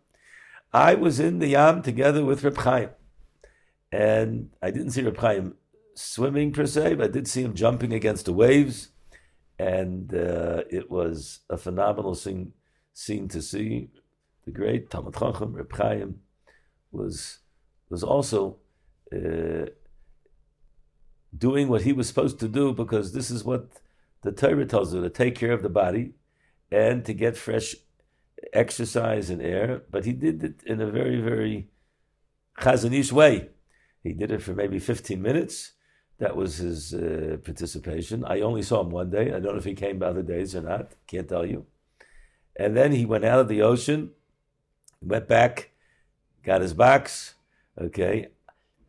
I 0.73 0.94
was 0.94 1.18
in 1.18 1.40
the 1.40 1.49
Yam 1.49 1.82
together 1.82 2.25
with 2.25 2.44
Reb 2.44 2.56
Chaim. 2.59 2.90
And 3.90 4.50
I 4.62 4.70
didn't 4.70 4.92
see 4.92 5.02
Reb 5.02 5.16
Chaim 5.16 5.54
swimming 5.94 6.52
per 6.52 6.66
se, 6.66 6.94
but 6.94 7.06
I 7.06 7.09
did 7.09 7.26
see 7.26 7.42
him 7.42 7.54
jumping 7.54 7.92
against 7.92 8.26
the 8.26 8.32
waves. 8.32 8.90
And 9.59 10.14
uh, 10.14 10.62
it 10.70 10.90
was 10.90 11.40
a 11.50 11.56
phenomenal 11.56 12.14
scene, 12.14 12.52
scene 12.92 13.28
to 13.28 13.42
see. 13.42 13.90
The 14.44 14.52
great 14.52 14.90
Talmud 14.90 15.14
Chacham, 15.14 15.54
Reb 15.54 15.73
Chaim, 15.73 16.20
was, 16.92 17.38
was 17.88 18.02
also 18.02 18.56
uh, 19.14 19.66
doing 21.37 21.68
what 21.68 21.82
he 21.82 21.92
was 21.92 22.09
supposed 22.09 22.40
to 22.40 22.49
do 22.49 22.73
because 22.73 23.12
this 23.12 23.30
is 23.30 23.44
what 23.44 23.68
the 24.23 24.32
Torah 24.32 24.66
tells 24.66 24.94
you 24.94 25.02
to 25.02 25.11
take 25.11 25.35
care 25.35 25.52
of 25.52 25.62
the 25.62 25.68
body 25.68 26.12
and 26.70 27.04
to 27.04 27.14
get 27.14 27.37
fresh 27.37 27.75
exercise 28.52 29.30
and 29.30 29.42
air, 29.42 29.82
but 29.90 30.04
he 30.04 30.12
did 30.12 30.42
it 30.42 30.62
in 30.64 30.80
a 30.80 30.90
very, 30.90 31.20
very 31.20 31.68
chazanish 32.59 33.12
way. 33.12 33.50
He 34.02 34.12
did 34.12 34.30
it 34.30 34.42
for 34.42 34.54
maybe 34.54 34.78
15 34.78 35.20
minutes, 35.20 35.73
That 36.18 36.37
was 36.37 36.56
his 36.56 36.94
uh, 36.94 37.38
participation. 37.44 38.25
I 38.25 38.40
only 38.40 38.62
saw 38.62 38.82
him 38.82 38.90
one 38.90 39.11
day. 39.11 39.28
I 39.28 39.40
don't 39.40 39.52
know 39.52 39.56
if 39.56 39.64
he 39.64 39.75
came 39.75 39.99
by 39.99 40.06
other 40.06 40.23
days 40.23 40.54
or 40.54 40.62
not. 40.62 40.92
Can't 41.06 41.28
tell 41.28 41.47
you. 41.47 41.66
And 42.59 42.76
then 42.76 42.92
he 42.92 43.06
went 43.06 43.25
out 43.25 43.40
of 43.40 43.49
the 43.49 43.62
ocean, 43.62 44.11
went 45.02 45.28
back, 45.28 45.71
got 46.45 46.61
his 46.61 46.75
box. 46.75 47.35
Okay. 47.80 48.28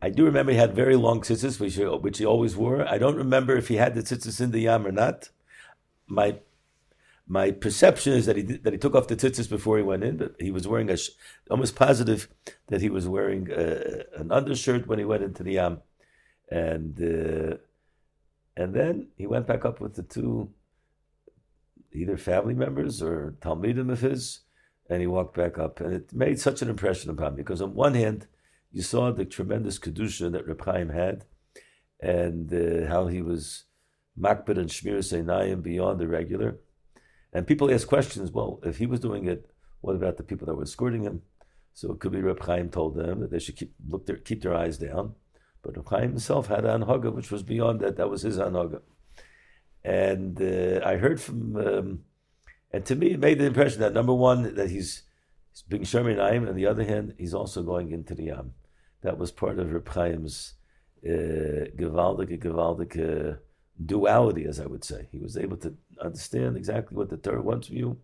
I 0.00 0.10
do 0.10 0.24
remember 0.24 0.52
he 0.52 0.58
had 0.58 0.74
very 0.74 0.96
long 0.96 1.20
tzitzis, 1.20 1.60
which, 1.60 1.76
which 2.02 2.18
he 2.18 2.26
always 2.26 2.56
wore. 2.56 2.86
I 2.86 2.98
don't 2.98 3.16
remember 3.16 3.56
if 3.56 3.68
he 3.68 3.76
had 3.76 3.94
the 3.94 4.02
tzitzis 4.02 4.40
in 4.40 4.50
the 4.50 4.60
yam 4.60 4.86
or 4.86 4.92
not. 4.92 5.30
My 6.06 6.38
my 7.28 7.52
perception 7.52 8.12
is 8.12 8.26
that 8.26 8.36
he 8.36 8.42
that 8.42 8.72
he 8.72 8.78
took 8.78 8.96
off 8.96 9.06
the 9.06 9.16
tzitzis 9.16 9.48
before 9.48 9.76
he 9.76 9.82
went 9.82 10.02
in, 10.02 10.16
but 10.16 10.34
he 10.40 10.50
was 10.50 10.66
wearing 10.66 10.90
a 10.90 10.96
almost 11.48 11.76
positive 11.76 12.28
that 12.66 12.80
he 12.80 12.90
was 12.90 13.06
wearing 13.06 13.48
a, 13.50 13.54
uh, 13.54 14.02
an 14.16 14.32
undershirt 14.32 14.88
when 14.88 14.98
he 14.98 15.04
went 15.04 15.22
into 15.22 15.44
the 15.44 15.52
yam 15.52 15.80
and 16.52 17.00
uh, 17.00 17.56
and 18.56 18.74
then 18.74 19.08
he 19.16 19.26
went 19.26 19.46
back 19.46 19.64
up 19.64 19.80
with 19.80 19.94
the 19.94 20.02
two 20.02 20.50
either 21.92 22.16
family 22.16 22.54
members 22.54 23.02
or 23.02 23.36
talmidim 23.40 23.90
of 23.90 24.00
his, 24.00 24.40
and 24.92 25.00
he 25.00 25.06
walked 25.06 25.34
back 25.34 25.58
up, 25.58 25.80
and 25.80 25.94
it 25.94 26.12
made 26.12 26.38
such 26.38 26.60
an 26.60 26.68
impression 26.68 27.10
upon 27.10 27.34
me 27.34 27.42
because 27.42 27.62
on 27.62 27.74
one 27.74 27.94
hand 27.94 28.26
you 28.70 28.82
saw 28.82 29.10
the 29.10 29.24
tremendous 29.24 29.78
kedusha 29.78 30.30
that 30.30 30.46
Reb 30.46 30.62
Chaim 30.64 30.90
had, 30.90 31.24
and 32.00 32.52
uh, 32.52 32.88
how 32.88 33.06
he 33.06 33.22
was 33.22 33.64
makbid 34.18 34.58
and 34.58 34.68
shmir 34.68 34.98
seinayim 34.98 35.62
beyond 35.62 35.98
the 35.98 36.06
regular, 36.06 36.58
and 37.32 37.46
people 37.46 37.72
ask 37.72 37.88
questions. 37.88 38.30
Well, 38.30 38.60
if 38.64 38.76
he 38.76 38.86
was 38.86 39.00
doing 39.00 39.26
it, 39.26 39.50
what 39.80 39.96
about 39.96 40.18
the 40.18 40.22
people 40.22 40.46
that 40.46 40.54
were 40.54 40.64
escorting 40.64 41.04
him? 41.04 41.22
So 41.72 41.92
it 41.92 42.00
could 42.00 42.12
be 42.12 42.20
Reb 42.20 42.44
Chaim 42.44 42.68
told 42.68 42.94
them 42.94 43.20
that 43.20 43.30
they 43.30 43.38
should 43.38 43.56
keep 43.56 43.72
look 43.88 44.04
their, 44.04 44.16
keep 44.16 44.42
their 44.42 44.54
eyes 44.54 44.76
down. 44.76 45.14
But 45.62 45.76
Reb 45.78 45.88
Chaim 45.88 46.10
himself 46.10 46.48
had 46.48 46.66
an 46.66 46.82
anhaga 46.82 47.10
which 47.10 47.30
was 47.30 47.42
beyond 47.42 47.80
that. 47.80 47.96
That 47.96 48.10
was 48.10 48.22
his 48.22 48.36
anhaga. 48.36 48.82
And 49.84 50.40
uh, 50.40 50.80
I 50.84 50.96
heard 50.96 51.18
from, 51.20 51.56
um, 51.56 52.00
and 52.72 52.84
to 52.86 52.94
me, 52.94 53.12
it 53.12 53.20
made 53.20 53.38
the 53.38 53.46
impression 53.46 53.80
that 53.80 53.92
number 53.92 54.14
one, 54.14 54.54
that 54.54 54.70
he's, 54.70 55.02
he's 55.50 55.62
being 55.62 55.84
Sherman 55.84 56.18
and 56.18 56.48
on 56.48 56.56
the 56.56 56.66
other 56.66 56.84
hand, 56.84 57.14
he's 57.18 57.34
also 57.34 57.62
going 57.62 57.92
into 57.92 58.14
the 58.14 58.24
Yam. 58.24 58.54
That 59.02 59.18
was 59.18 59.30
part 59.30 59.58
of 59.58 59.72
Reb 59.72 59.92
Chaim's 59.92 60.54
uh, 61.04 61.68
gewaldige, 61.76 63.38
duality, 63.84 64.46
as 64.46 64.60
I 64.60 64.66
would 64.66 64.84
say. 64.84 65.08
He 65.10 65.18
was 65.18 65.36
able 65.36 65.56
to 65.58 65.74
understand 66.00 66.56
exactly 66.56 66.96
what 66.96 67.10
the 67.10 67.16
Torah 67.16 67.42
wants 67.42 67.66
from 67.66 67.76
you 67.76 67.98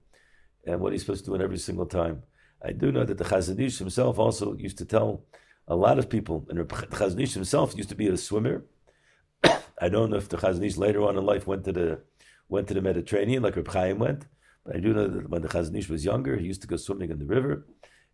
and 0.67 0.81
what 0.81 0.93
he's 0.93 1.03
supposed 1.03 1.25
to 1.25 1.31
do 1.31 1.35
in 1.37 1.43
every 1.43 1.59
single 1.59 1.87
time. 1.87 2.23
I 2.63 2.73
do 2.73 2.91
know 2.91 3.05
that 3.05 3.19
the 3.19 3.25
Chazon 3.25 3.61
Ish 3.61 3.79
himself 3.79 4.19
also 4.19 4.55
used 4.55 4.79
to 4.79 4.85
tell 4.85 5.23
a 5.67 5.77
lot 5.77 5.99
of 5.99 6.09
people, 6.09 6.47
and 6.49 6.59
Chazon 6.59 7.23
Ish 7.23 7.35
himself 7.35 7.77
used 7.77 7.89
to 7.91 7.95
be 7.95 8.09
a 8.09 8.17
swimmer. 8.17 8.65
I 9.81 9.89
don't 9.89 10.11
know 10.11 10.17
if 10.17 10.29
the 10.29 10.37
Chazon 10.37 10.65
Ish 10.65 10.77
later 10.77 11.03
on 11.03 11.17
in 11.17 11.25
life 11.25 11.47
went 11.47 11.65
to 11.65 11.73
the 11.73 12.01
went 12.49 12.67
to 12.67 12.75
the 12.75 12.81
Mediterranean 12.81 13.43
like 13.43 13.57
Reb 13.57 13.69
Chaim 13.69 13.99
went, 13.99 14.27
but 14.69 14.77
I 14.77 14.81
do 14.81 14.93
know 14.93 15.09
that 15.09 15.31
when 15.31 15.41
the 15.41 15.49
Chazon 15.49 15.79
Ish 15.79 15.89
was 15.89 16.05
younger, 16.05 16.37
he 16.37 16.45
used 16.45 16.61
to 16.61 16.69
go 16.69 16.77
swimming 16.77 17.11
in 17.11 17.19
the 17.19 17.25
river, 17.25 17.67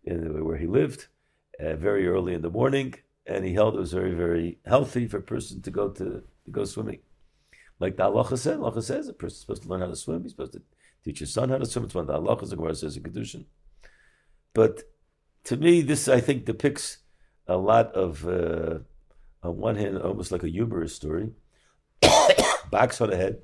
in 0.04 0.44
where 0.44 0.56
he 0.56 0.68
lived, 0.68 1.08
uh, 1.58 1.74
very 1.74 2.06
early 2.06 2.32
in 2.32 2.42
the 2.42 2.50
morning, 2.50 2.94
and 3.26 3.44
he 3.44 3.54
held 3.54 3.74
it 3.74 3.80
was 3.80 3.92
very 3.92 4.14
very 4.14 4.58
healthy 4.64 5.08
for 5.08 5.16
a 5.16 5.22
person 5.22 5.62
to 5.62 5.70
go 5.72 5.88
to, 5.88 6.22
to 6.44 6.50
go 6.52 6.64
swimming. 6.64 7.00
Like 7.80 7.96
the 7.96 8.04
halacha 8.04 8.38
said, 8.38 8.58
halacha 8.58 8.84
says 8.84 9.08
a 9.08 9.12
person's 9.12 9.40
supposed 9.40 9.62
to 9.64 9.68
learn 9.68 9.80
how 9.80 9.88
to 9.88 9.96
swim. 9.96 10.22
He's 10.22 10.30
supposed 10.30 10.52
to 10.52 10.62
teach 11.04 11.18
his 11.18 11.32
son 11.32 11.48
how 11.48 11.58
to 11.58 11.66
swim. 11.66 11.86
It's 11.86 11.94
one 11.94 12.08
of 12.08 12.14
the 12.14 12.20
halachas. 12.20 12.50
The 12.50 12.56
Gemara 12.56 12.76
says 12.76 12.96
in 12.96 13.02
kedushin. 13.02 13.46
But 14.52 14.84
to 15.44 15.56
me, 15.56 15.82
this 15.82 16.06
I 16.06 16.20
think 16.20 16.44
depicts 16.44 16.98
a 17.48 17.56
lot 17.56 17.92
of, 17.96 18.28
uh, 18.28 18.78
on 19.42 19.56
one 19.56 19.74
hand, 19.74 19.98
almost 19.98 20.30
like 20.30 20.44
a 20.44 20.48
humorous 20.48 20.94
story, 20.94 21.30
box 22.70 23.00
on 23.00 23.10
the 23.10 23.16
head, 23.16 23.42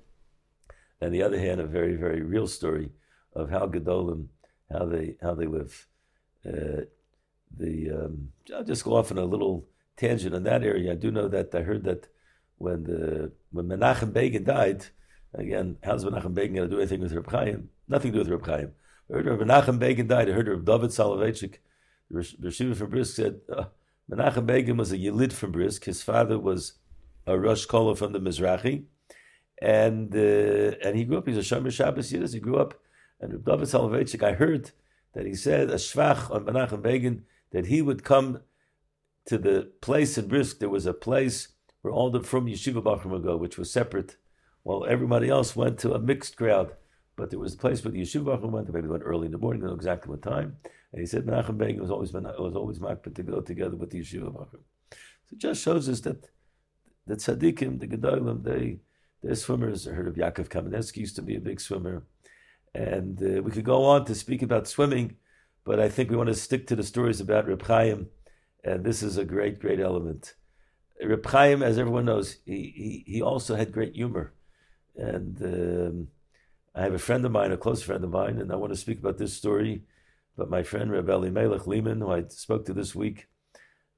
and 1.01 1.13
the 1.13 1.25
other 1.25 1.41
hand, 1.41 1.61
a 1.61 1.67
very, 1.67 1.97
very 1.97 2.23
real 2.23 2.47
story 2.47 2.91
of 3.35 3.51
how 3.51 3.67
Gedolim, 3.67 4.27
how 4.71 4.87
they 4.87 5.17
how 5.23 5.35
they 5.35 5.47
live. 5.47 5.87
Uh, 6.47 6.83
the 7.57 7.91
um, 7.91 8.29
I'll 8.55 8.65
just 8.65 8.85
go 8.85 8.97
off 8.97 9.11
on 9.11 9.19
a 9.19 9.25
little 9.25 9.67
tangent 9.97 10.35
in 10.35 10.45
that 10.45 10.63
area. 10.63 10.93
I 10.93 10.97
do 10.97 11.11
know 11.11 11.29
that 11.29 11.55
I 11.55 11.63
heard 11.63 11.85
that 11.85 12.09
when 12.59 12.85
the 12.85 13.33
when 13.51 13.67
Menachem 13.67 14.13
Begin 14.13 14.45
died, 14.45 14.87
again, 15.35 15.79
how's 15.83 16.05
Menachem 16.05 16.35
Begin 16.35 16.57
going 16.57 16.69
to 16.69 16.75
do 16.75 16.81
anything 16.81 17.01
with 17.01 17.13
Reb 17.13 17.31
Chaim? 17.31 17.71
Nothing 17.89 18.13
to 18.13 18.19
do 18.23 18.31
with 18.31 18.41
Reb 18.41 18.47
Chaim. 18.47 18.73
I 19.11 19.15
heard 19.15 19.27
of 19.27 19.41
Menachem 19.41 19.79
Begin 19.79 20.07
died. 20.07 20.29
I 20.29 20.33
heard 20.33 20.49
of 20.49 20.65
David 20.65 20.91
Soloveitchik. 20.91 21.57
Rashiva 22.13 22.75
from 22.75 22.91
Brisk 22.91 23.17
said, 23.17 23.41
uh, 23.55 23.65
Menachem 24.11 24.47
Begin 24.47 24.77
was 24.77 24.93
a 24.93 24.99
Yelid 24.99 25.33
from 25.33 25.53
Brisk. 25.53 25.85
His 25.85 26.03
father 26.03 26.39
was 26.39 26.75
a 27.27 27.39
Rosh 27.39 27.67
Kola 27.67 27.95
from 27.95 28.13
the 28.13 28.21
Mizrahi. 28.21 28.85
And 29.63 30.15
uh, 30.15 30.77
and 30.83 30.97
he 30.97 31.05
grew 31.05 31.19
up, 31.19 31.29
he's 31.29 31.37
a 31.37 31.41
Shomer 31.41 31.71
Shabbos 31.71 32.11
Yiddish, 32.11 32.33
he 32.33 32.41
grew 32.41 32.57
up, 32.57 32.75
and 33.21 33.45
David 33.45 33.69
Soloveitchik, 33.69 34.23
I 34.23 34.33
heard 34.33 34.71
that 35.15 35.27
he 35.27 35.35
said, 35.35 35.71
a 35.71 35.75
Shvach 35.75 36.31
on 36.31 36.45
Menachem 36.45 36.83
Begin, 36.83 37.25
that 37.53 37.67
he 37.67 37.83
would 37.83 38.05
come 38.05 38.41
to 39.27 39.39
the 39.39 39.71
place 39.81 40.17
in 40.17 40.29
Brisk, 40.29 40.59
there 40.59 40.69
was 40.69 40.87
a 40.87 40.95
place 40.95 41.49
where 41.83 41.93
all 41.93 42.11
the 42.11 42.23
from 42.23 42.47
Yeshiva 42.47 42.83
Bachram 42.83 43.11
would 43.11 43.23
go, 43.23 43.37
which 43.37 43.59
was 43.59 43.71
separate, 43.71 44.17
while 44.63 44.87
everybody 44.87 45.29
else 45.29 45.57
went 45.57 45.79
to 45.81 45.95
a 45.95 45.99
mixed 45.99 46.37
crowd. 46.37 46.73
But 47.17 47.31
there 47.31 47.39
was 47.39 47.55
a 47.55 47.59
place 47.59 47.85
where 47.85 47.93
the 47.93 48.03
Yeshiva 48.03 48.25
Bachram 48.25 48.51
went, 48.51 48.73
maybe 48.73 48.89
went 48.89 49.03
early 49.05 49.27
in 49.27 49.33
the 49.33 49.39
morning, 49.39 49.63
I 49.63 49.67
don't 49.67 49.75
know 49.75 49.77
exactly 49.77 50.11
what 50.11 50.23
time. 50.23 50.57
And 50.93 51.01
he 51.01 51.07
said 51.07 51.27
Menachem 51.27 51.59
Begin 51.59 51.81
was 51.81 51.91
always 51.91 52.13
was 52.13 52.57
always 52.57 52.79
makbid 52.79 53.15
to 53.17 53.23
go 53.23 53.41
together 53.41 53.77
with 53.77 53.91
the 53.91 54.01
Yeshiva 54.01 54.33
Bachram. 54.33 54.63
So 54.91 55.35
it 55.35 55.39
just 55.39 55.63
shows 55.63 55.89
us 55.89 56.01
that 56.01 56.29
the 57.07 57.17
tzaddikim, 57.17 57.81
the 57.81 57.87
gedolim, 57.89 58.43
they 58.45 58.81
they're 59.23 59.35
swimmers. 59.35 59.87
I 59.87 59.93
heard 59.93 60.09
of 60.09 60.15
Yaakov 60.15 60.49
Kamenetsky 60.49 60.99
used 60.99 61.17
to 61.17 61.23
be 61.23 61.37
a 61.37 61.41
big 61.41 61.61
swimmer, 61.61 62.05
and 62.75 63.21
uh, 63.23 63.43
we 63.43 63.51
could 63.51 63.65
go 63.65 63.85
on 63.85 64.05
to 64.05 64.15
speak 64.15 64.43
about 64.43 64.69
swimming, 64.69 65.17
but 65.65 65.81
I 65.81 65.89
think 65.89 66.11
we 66.11 66.17
want 66.17 66.29
to 66.29 66.35
stick 66.35 66.67
to 66.69 66.77
the 66.77 66.83
stories 66.83 67.21
about 67.21 67.49
Reb 67.49 67.63
Chaim, 67.63 68.09
and 68.65 68.85
this 68.85 69.03
is 69.03 69.17
a 69.17 69.25
great, 69.25 69.61
great 69.61 69.81
element. 69.81 70.35
Reb 71.03 71.25
Chaim, 71.27 71.63
as 71.63 71.79
everyone 71.79 72.05
knows, 72.07 72.37
he 72.45 73.05
he, 73.07 73.13
he 73.15 73.23
also 73.23 73.57
had 73.57 73.73
great 73.73 73.95
humor, 73.95 74.33
and 74.97 75.43
um, 75.43 76.09
I 76.75 76.83
have 76.83 76.95
a 76.95 76.99
friend 76.99 77.25
of 77.25 77.33
mine, 77.33 77.53
a 77.53 77.57
close 77.57 77.83
friend 77.83 78.05
of 78.05 78.11
mine, 78.11 78.39
and 78.39 78.53
I 78.53 78.57
want 78.57 78.73
to 78.73 78.79
speak 78.79 78.99
about 78.99 79.19
this 79.19 79.35
story 79.35 79.83
but 80.41 80.49
my 80.49 80.63
friend 80.63 80.91
Rabbi 80.91 81.29
Melech 81.29 81.67
Lehman, 81.67 82.01
who 82.01 82.11
I 82.11 82.25
spoke 82.29 82.65
to 82.65 82.73
this 82.73 82.95
week, 82.95 83.29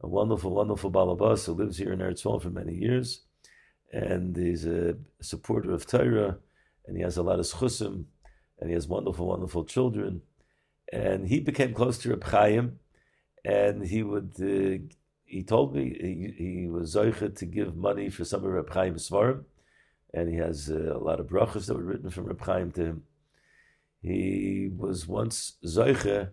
a 0.00 0.08
wonderful, 0.08 0.52
wonderful 0.52 0.90
balabas 0.90 1.46
who 1.46 1.52
lives 1.52 1.78
here 1.78 1.92
in 1.92 2.00
Eretz 2.00 2.24
Yisrael 2.24 2.42
for 2.42 2.50
many 2.50 2.74
years, 2.74 3.20
and 3.92 4.36
he's 4.36 4.66
a 4.66 4.96
supporter 5.20 5.70
of 5.70 5.86
Torah, 5.86 6.38
and 6.84 6.96
he 6.96 7.02
has 7.04 7.16
a 7.16 7.22
lot 7.22 7.38
of 7.38 7.46
schusim, 7.46 8.06
and 8.62 8.70
he 8.70 8.74
has 8.74 8.86
wonderful, 8.86 9.26
wonderful 9.26 9.64
children, 9.64 10.22
and 10.92 11.26
he 11.26 11.40
became 11.40 11.74
close 11.74 11.98
to 11.98 12.10
Reb 12.10 12.22
Chaim, 12.22 12.78
and 13.44 13.84
he 13.84 14.04
would. 14.04 14.34
Uh, 14.40 14.86
he 15.24 15.42
told 15.42 15.74
me 15.74 15.84
he, 16.00 16.44
he 16.44 16.68
was 16.68 16.94
zoichet 16.94 17.36
to 17.38 17.46
give 17.46 17.74
money 17.74 18.08
for 18.08 18.24
some 18.24 18.44
of 18.44 18.52
Reb 18.52 18.72
Chaim's 18.72 19.10
svarim, 19.10 19.42
and 20.14 20.28
he 20.28 20.36
has 20.36 20.70
uh, 20.70 20.96
a 20.96 21.02
lot 21.02 21.18
of 21.18 21.26
brachas 21.26 21.66
that 21.66 21.74
were 21.74 21.82
written 21.82 22.08
from 22.08 22.26
Reb 22.26 22.40
Chaim 22.40 22.70
to 22.72 22.84
him. 22.84 23.02
He 24.00 24.70
was 24.76 25.08
once 25.08 25.54
Zoiche, 25.64 26.28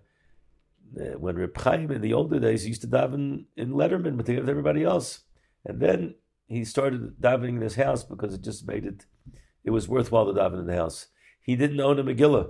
uh, 1.02 1.18
when 1.18 1.36
Reb 1.36 1.58
Chaim 1.58 1.90
in 1.90 2.02
the 2.02 2.14
older 2.14 2.40
days 2.40 2.68
used 2.68 2.82
to 2.82 2.88
daven 2.88 3.46
in 3.58 3.72
Lederman 3.72 4.18
but 4.18 4.28
with 4.28 4.50
everybody 4.50 4.84
else. 4.84 5.22
And 5.66 5.80
then 5.80 6.14
he 6.48 6.64
started 6.64 7.20
davening 7.20 7.56
in 7.56 7.62
his 7.62 7.76
house 7.76 8.04
because 8.04 8.36
it 8.36 8.42
just 8.42 8.68
made 8.68 8.86
it, 8.86 9.08
it 9.64 9.72
was 9.72 9.88
worthwhile 9.88 10.28
to 10.28 10.40
daven 10.40 10.60
in 10.60 10.68
the 10.68 10.76
house. 10.76 11.08
He 11.50 11.56
didn't 11.56 11.80
own 11.80 11.98
a 11.98 12.04
Megillah. 12.04 12.48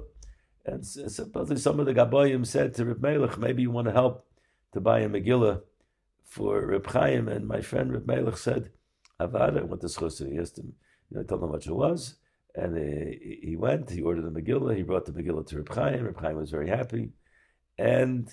And 0.65 0.85
supposedly 0.85 1.55
some 1.55 1.79
of 1.79 1.85
the 1.85 1.93
Gaboyim 1.93 2.45
said 2.45 2.73
to 2.73 2.83
Reb 2.83 3.01
Melech, 3.01 3.37
maybe 3.37 3.61
you 3.61 3.71
want 3.71 3.87
to 3.87 3.93
help 3.93 4.27
to 4.73 4.81
buy 4.81 4.99
a 4.99 5.07
Megillah 5.07 5.61
for 6.25 6.65
Reb 6.65 6.85
Chaim. 6.85 7.29
And 7.29 7.47
my 7.47 7.61
friend 7.61 7.93
Reb 7.93 8.05
Melech 8.05 8.35
said, 8.35 8.71
Avada, 9.17 9.61
to 9.79 9.87
Schusa. 9.87 10.29
He 10.29 10.37
asked 10.37 10.59
him, 10.59 10.73
you 11.09 11.15
know, 11.15 11.23
told 11.23 11.43
him 11.43 11.51
much 11.51 11.67
it 11.67 11.73
was. 11.73 12.15
And 12.55 12.75
uh, 12.75 13.11
he 13.41 13.55
went, 13.57 13.89
he 13.89 14.01
ordered 14.01 14.25
a 14.25 14.31
Megillah, 14.31 14.75
he 14.75 14.83
brought 14.83 15.05
the 15.05 15.13
Megillah 15.13 15.47
to 15.47 15.57
Reb 15.59 15.73
Chaim. 15.73 16.03
Reb 16.03 16.19
Chaim 16.19 16.35
was 16.35 16.51
very 16.51 16.67
happy. 16.67 17.11
And, 17.77 18.27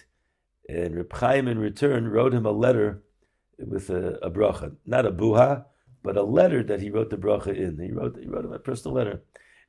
and 0.68 0.96
Reb 0.96 1.12
Chaim, 1.12 1.46
in 1.46 1.60
return, 1.60 2.08
wrote 2.08 2.34
him 2.34 2.44
a 2.44 2.50
letter 2.50 3.04
with 3.56 3.88
a, 3.90 4.18
a 4.20 4.32
bracha. 4.32 4.74
Not 4.84 5.06
a 5.06 5.12
buha, 5.12 5.66
but 6.02 6.16
a 6.16 6.24
letter 6.24 6.64
that 6.64 6.80
he 6.80 6.90
wrote 6.90 7.10
the 7.10 7.18
bracha 7.18 7.56
in. 7.56 7.78
He 7.78 7.92
wrote, 7.92 8.18
he 8.20 8.26
wrote 8.26 8.44
him 8.44 8.52
a 8.52 8.58
personal 8.58 8.96
letter. 8.96 9.22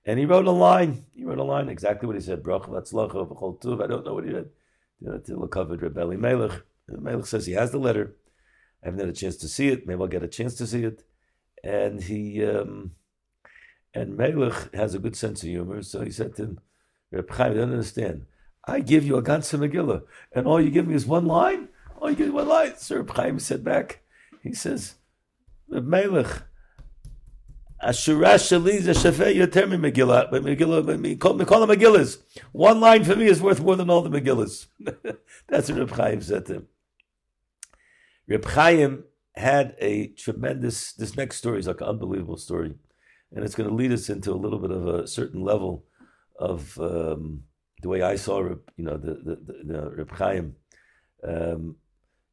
And 0.07 0.17
he 0.17 0.25
wrote 0.25 0.47
a 0.47 0.51
line. 0.51 1.05
He 1.13 1.23
wrote 1.25 1.37
a 1.37 1.43
line, 1.43 1.69
exactly 1.69 2.07
what 2.07 2.15
he 2.15 2.21
said. 2.21 2.41
Bracha 2.41 2.69
vatzlacha 2.69 3.29
v'chol 3.29 3.61
tuv. 3.61 3.83
I 3.83 3.87
don't 3.87 4.05
know 4.05 4.15
what 4.15 4.23
he 4.23 4.31
read. 4.31 4.49
You 5.01 5.21
know, 5.27 5.47
covered 5.47 5.83
Rebbe 5.83 6.17
Melech. 6.17 6.63
Melech 6.87 7.27
says 7.27 7.45
he 7.45 7.53
has 7.53 7.71
the 7.71 7.77
letter. 7.77 8.15
I 8.81 8.87
haven't 8.87 9.01
had 9.01 9.09
a 9.09 9.13
chance 9.13 9.35
to 9.37 9.47
see 9.47 9.67
it. 9.67 9.85
Maybe 9.85 10.01
I'll 10.01 10.07
get 10.07 10.23
a 10.23 10.27
chance 10.27 10.55
to 10.55 10.65
see 10.65 10.83
it. 10.83 11.03
And 11.63 12.01
he... 12.01 12.43
Um, 12.43 12.93
and 13.93 14.15
Melech 14.15 14.73
has 14.73 14.93
a 14.93 14.99
good 14.99 15.15
sense 15.15 15.41
of 15.43 15.49
humor, 15.49 15.81
so 15.81 16.01
he 16.01 16.11
said 16.11 16.35
to 16.35 16.43
him, 16.43 16.59
Reb 17.11 17.29
Chaim, 17.31 17.51
I 17.51 17.55
don't 17.55 17.71
understand. 17.71 18.27
I 18.63 18.79
give 18.79 19.03
you 19.03 19.17
a 19.17 19.23
Gansa 19.23 19.57
Megillah, 19.57 20.03
and 20.33 20.45
all 20.45 20.61
you 20.61 20.69
give 20.69 20.87
me 20.87 20.93
is 20.93 21.05
one 21.05 21.25
line? 21.25 21.69
All 21.99 22.09
you 22.09 22.15
give 22.15 22.27
me 22.27 22.33
one 22.33 22.47
line? 22.47 22.73
So 22.77 23.03
Chaim 23.03 23.39
said 23.39 23.63
back, 23.63 24.01
he 24.43 24.53
says, 24.53 24.95
Melech, 25.67 26.43
Ashura 27.84 28.36
Shali 28.36 28.81
Shafei 28.81 29.36
Yoter 29.36 29.67
Megillah, 29.67 30.31
but 30.31 30.43
Megillah, 30.43 31.00
we 31.01 31.15
call 31.15 31.36
them 31.36 31.48
Megillas. 31.48 32.17
One 32.51 32.79
line 32.79 33.03
for 33.03 33.15
me 33.15 33.27
is 33.27 33.41
worth 33.41 33.62
more 33.62 33.75
than 33.75 33.89
all 33.89 34.01
the 34.01 34.10
Megillas. 34.10 34.67
That's 35.48 35.69
what 35.69 35.79
Reb 35.79 35.91
Chaim 35.91 36.22
said 36.22 36.46
to 36.48 36.53
him. 36.55 36.67
Reb 38.27 38.46
Chaim 38.46 39.03
had 39.36 39.75
a 39.79 40.07
tremendous, 40.07 40.93
this 40.93 41.15
next 41.15 41.38
story 41.38 41.60
is 41.60 41.67
like 41.67 41.81
an 41.81 41.88
unbelievable 41.88 42.38
story. 42.38 42.74
And 43.36 43.46
it's 43.46 43.55
going 43.55 43.69
to 43.69 43.75
lead 43.75 43.91
us 43.91 44.10
into 44.10 44.31
a 44.31 44.34
little 44.34 44.60
bit 44.60 44.72
of 44.72 44.88
a 44.88 45.07
certain 45.07 45.41
level 45.41 45.86
of 46.39 46.79
um, 46.79 47.43
the 47.81 47.89
way 47.89 48.01
I 48.01 48.15
saw, 48.15 48.41
you 48.41 48.60
know, 48.77 48.98
the, 48.98 49.13
the, 49.13 49.36
the, 49.36 49.74
the 49.74 49.89
Reb 49.91 50.12
Chaim. 50.12 50.55
Um, 51.24 51.75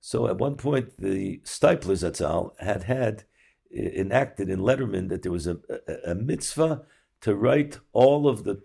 so 0.00 0.26
at 0.26 0.38
one 0.38 0.56
point, 0.56 0.96
the 0.98 1.40
Steiplers 1.44 2.02
Zatzal 2.02 2.58
had 2.60 2.84
had 2.84 3.24
enacted 3.72 4.48
in 4.48 4.60
Lederman 4.60 5.08
that 5.08 5.22
there 5.22 5.32
was 5.32 5.46
a, 5.46 5.58
a, 5.68 6.12
a 6.12 6.14
mitzvah 6.14 6.82
to 7.20 7.34
write 7.34 7.78
all 7.92 8.28
of 8.28 8.44
the 8.44 8.62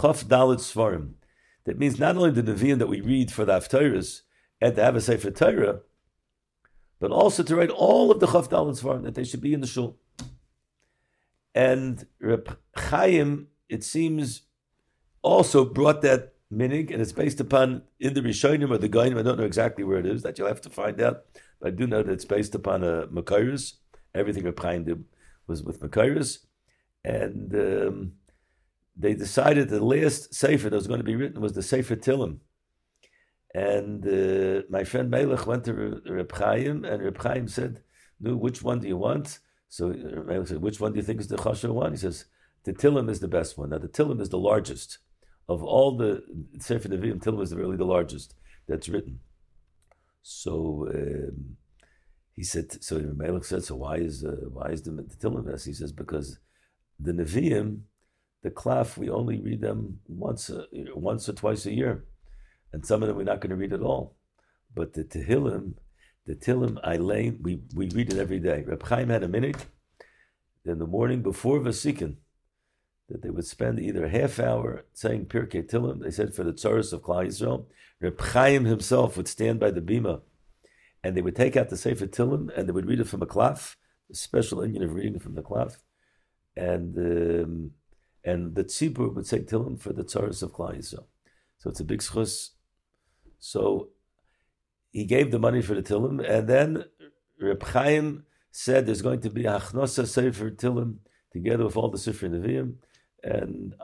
Chaf 0.00 0.24
Dalit 0.24 0.58
Svarim. 0.58 1.14
That 1.64 1.78
means 1.78 1.98
not 1.98 2.16
only 2.16 2.30
the 2.30 2.42
Nevi'im 2.42 2.78
that 2.78 2.88
we 2.88 3.00
read 3.00 3.30
for 3.30 3.44
the 3.44 3.52
Haftarahs 3.52 4.22
and 4.60 4.74
to 4.76 4.82
have 4.82 4.96
a 4.96 5.00
Sefer 5.00 5.30
Torah, 5.30 5.80
but 6.98 7.10
also 7.10 7.42
to 7.42 7.56
write 7.56 7.70
all 7.70 8.10
of 8.10 8.20
the 8.20 8.26
Chaf 8.26 8.48
Dalit 8.48 8.80
Svarim, 8.80 9.02
that 9.04 9.14
they 9.14 9.24
should 9.24 9.40
be 9.40 9.54
in 9.54 9.60
the 9.60 9.66
Shul. 9.66 9.98
And 11.54 12.06
Reb 12.20 12.58
Chaim, 12.76 13.48
it 13.68 13.84
seems, 13.84 14.42
also 15.22 15.64
brought 15.64 16.02
that 16.02 16.34
minig, 16.52 16.90
and 16.92 17.00
it's 17.00 17.12
based 17.12 17.40
upon 17.40 17.82
in 17.98 18.14
the 18.14 18.20
Rishonim 18.20 18.70
or 18.70 18.78
the 18.78 18.88
Gainim. 18.88 19.18
I 19.18 19.22
don't 19.22 19.38
know 19.38 19.44
exactly 19.44 19.84
where 19.84 19.98
it 19.98 20.06
is. 20.06 20.22
That 20.22 20.38
you'll 20.38 20.48
have 20.48 20.60
to 20.62 20.70
find 20.70 21.00
out. 21.00 21.24
But 21.60 21.68
I 21.68 21.70
do 21.72 21.86
know 21.86 22.02
that 22.02 22.12
it's 22.12 22.24
based 22.24 22.54
upon 22.54 22.82
a 22.84 23.06
Makairis. 23.08 23.74
Everything 24.14 24.44
Reb 24.44 24.60
Chaim 24.60 24.84
did 24.84 25.04
was 25.46 25.62
with 25.62 25.80
Makairis, 25.80 26.38
and 27.04 27.54
um, 27.54 28.12
they 28.96 29.14
decided 29.14 29.68
the 29.68 29.84
last 29.84 30.34
sefer 30.34 30.68
that 30.68 30.76
was 30.76 30.86
going 30.86 31.00
to 31.00 31.04
be 31.04 31.16
written 31.16 31.40
was 31.40 31.54
the 31.54 31.62
Sefer 31.62 31.96
Tillim. 31.96 32.38
And 33.54 34.06
uh, 34.06 34.62
my 34.68 34.84
friend 34.84 35.10
Melech 35.10 35.46
went 35.46 35.64
to 35.64 35.72
Reb 36.06 36.32
Chaim, 36.32 36.84
and 36.84 37.02
Reb 37.02 37.20
Chaim 37.22 37.48
said, 37.48 37.82
"No, 38.20 38.36
which 38.36 38.62
one 38.62 38.80
do 38.80 38.88
you 38.88 38.96
want?" 38.96 39.38
So 39.68 39.88
Melech 39.88 40.48
said, 40.48 40.62
"Which 40.62 40.80
one 40.80 40.92
do 40.92 40.98
you 40.98 41.04
think 41.04 41.20
is 41.20 41.28
the 41.28 41.36
Chasher 41.36 41.72
one?" 41.72 41.92
He 41.92 41.98
says, 41.98 42.26
"The 42.64 42.72
Tillim 42.72 43.10
is 43.10 43.20
the 43.20 43.28
best 43.28 43.58
one." 43.58 43.70
Now 43.70 43.78
the 43.78 43.88
Tillim 43.88 44.20
is 44.20 44.28
the 44.28 44.38
largest 44.38 44.98
of 45.48 45.64
all 45.64 45.96
the 45.96 46.22
Sefer 46.60 46.88
Nevi'im. 46.88 47.20
Tillim 47.20 47.42
is 47.42 47.54
really 47.54 47.76
the 47.76 47.84
largest 47.84 48.34
that's 48.68 48.88
written. 48.88 49.18
So 50.22 50.88
um, 50.94 51.56
he 52.40 52.44
said. 52.44 52.66
So 52.82 52.98
Melech 53.22 53.44
said, 53.44 53.64
"So 53.64 53.76
why 53.76 53.96
is 54.08 54.24
uh, 54.24 54.36
why 54.56 54.68
is 54.74 54.82
the, 54.82 54.92
the 54.92 55.16
Tillim 55.22 55.46
best?" 55.46 55.66
He 55.66 55.74
says, 55.80 55.92
"Because 55.92 56.38
the 56.98 57.12
Nevi'im, 57.12 57.68
the 58.42 58.50
Klaf, 58.50 58.96
we 58.96 59.10
only 59.10 59.38
read 59.40 59.60
them 59.60 60.00
once 60.08 60.50
a, 60.50 60.64
once 60.94 61.28
or 61.28 61.34
twice 61.34 61.66
a 61.66 61.74
year." 61.82 62.04
and 62.72 62.86
some 62.86 63.02
of 63.02 63.08
them 63.08 63.16
we're 63.16 63.24
not 63.24 63.40
going 63.40 63.50
to 63.50 63.56
read 63.56 63.72
at 63.72 63.82
all. 63.82 64.16
But 64.74 64.92
the 64.92 65.04
Tehillim, 65.04 65.74
the 66.26 66.34
Tehillim 66.34 66.82
Eilein, 66.86 67.40
we, 67.40 67.60
we 67.74 67.88
read 67.88 68.12
it 68.12 68.18
every 68.18 68.38
day. 68.38 68.64
Reb 68.66 68.82
Chaim 68.84 69.08
had 69.08 69.22
a 69.22 69.28
minute 69.28 69.66
in 70.64 70.78
the 70.78 70.86
morning 70.86 71.22
before 71.22 71.58
Vasikin 71.60 72.16
that 73.08 73.22
they 73.22 73.30
would 73.30 73.46
spend 73.46 73.80
either 73.80 74.08
half 74.08 74.38
hour 74.38 74.84
saying 74.92 75.26
Pirkei 75.26 75.68
Tehillim. 75.68 76.02
They 76.02 76.12
said 76.12 76.34
for 76.34 76.44
the 76.44 76.52
Tzaras 76.52 76.92
of 76.92 77.02
Klal 77.02 77.26
Yisrael. 77.26 77.66
Reb 78.00 78.20
Chaim 78.20 78.64
himself 78.64 79.16
would 79.16 79.28
stand 79.28 79.58
by 79.58 79.70
the 79.70 79.80
bima, 79.80 80.20
and 81.02 81.16
they 81.16 81.22
would 81.22 81.36
take 81.36 81.56
out 81.56 81.68
the 81.68 81.76
Sefer 81.76 82.06
Tehillim 82.06 82.50
and 82.56 82.68
they 82.68 82.72
would 82.72 82.86
read 82.86 83.00
it 83.00 83.08
from 83.08 83.22
a 83.22 83.26
klaf, 83.26 83.76
a 84.10 84.14
special 84.14 84.62
Indian 84.62 84.84
of 84.84 84.94
reading 84.94 85.16
it 85.16 85.22
from 85.22 85.34
the 85.34 85.42
klaf, 85.42 85.78
and 86.56 86.96
um, 86.98 87.70
and 88.24 88.54
the 88.54 88.64
tzibur 88.64 89.14
would 89.14 89.26
say 89.26 89.40
Tehillim 89.40 89.80
for 89.80 89.92
the 89.92 90.04
Tzaras 90.04 90.42
of 90.42 90.52
Klal 90.52 90.76
Yisrael. 90.76 91.06
So 91.58 91.70
it's 91.70 91.80
a 91.80 91.84
big 91.84 92.00
schus 92.00 92.50
so 93.40 93.88
he 94.92 95.04
gave 95.04 95.30
the 95.30 95.38
money 95.38 95.62
for 95.62 95.74
the 95.74 95.82
Tillim, 95.82 96.22
and 96.28 96.46
then 96.46 96.84
Reb 97.40 97.62
Chaim 97.62 98.24
said 98.52 98.86
there's 98.86 99.02
going 99.02 99.22
to 99.22 99.30
be 99.30 99.46
a 99.46 99.58
Hachnosa 99.58 100.06
Sefer 100.06 100.50
Tillim 100.50 100.98
together 101.32 101.64
with 101.64 101.76
all 101.76 101.90
the 101.90 101.98
Sefer 101.98 102.28
Nevi'im. 102.28 102.74
And 103.24 103.74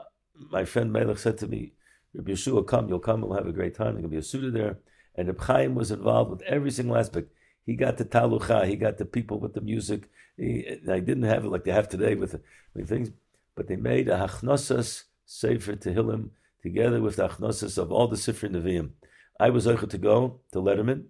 my 0.51 0.63
friend 0.63 0.93
Melech 0.93 1.17
said 1.17 1.37
to 1.39 1.47
me, 1.47 1.73
Reb 2.13 2.27
Yeshua, 2.27 2.65
come, 2.67 2.87
you'll 2.87 2.99
come, 2.99 3.21
we'll 3.21 3.37
have 3.37 3.47
a 3.47 3.51
great 3.51 3.75
time. 3.75 3.93
There's 3.93 4.01
going 4.01 4.03
to 4.03 4.09
be 4.09 4.17
a 4.17 4.23
suitor 4.23 4.51
there. 4.51 4.79
And 5.17 5.27
Reb 5.27 5.41
Chaim 5.41 5.75
was 5.75 5.91
involved 5.91 6.29
with 6.29 6.41
every 6.43 6.71
single 6.71 6.97
aspect. 6.97 7.31
He 7.65 7.75
got 7.75 7.97
the 7.97 8.05
talucha, 8.05 8.67
he 8.67 8.75
got 8.75 8.97
the 8.97 9.05
people 9.05 9.39
with 9.39 9.53
the 9.53 9.61
music. 9.61 10.09
He, 10.37 10.79
didn't 10.85 11.23
have 11.23 11.45
it 11.45 11.49
like 11.49 11.63
they 11.63 11.71
have 11.71 11.89
today 11.89 12.13
with, 12.13 12.33
the, 12.33 12.41
with 12.75 12.87
things, 12.87 13.09
but 13.55 13.67
they 13.67 13.75
made 13.75 14.07
a 14.07 14.17
Hachnosas 14.17 15.03
Sefer 15.25 15.75
Tehillim 15.75 16.29
together 16.61 17.01
with 17.01 17.15
the 17.15 17.27
Hachnosas 17.27 17.77
of 17.77 17.91
all 17.91 18.07
the 18.07 18.17
Sefer 18.17 18.47
Nevi'im. 18.47 18.91
I 19.39 19.49
was 19.49 19.67
able 19.67 19.87
to 19.87 19.97
go 19.97 20.41
to 20.51 20.59
Lederman. 20.59 21.05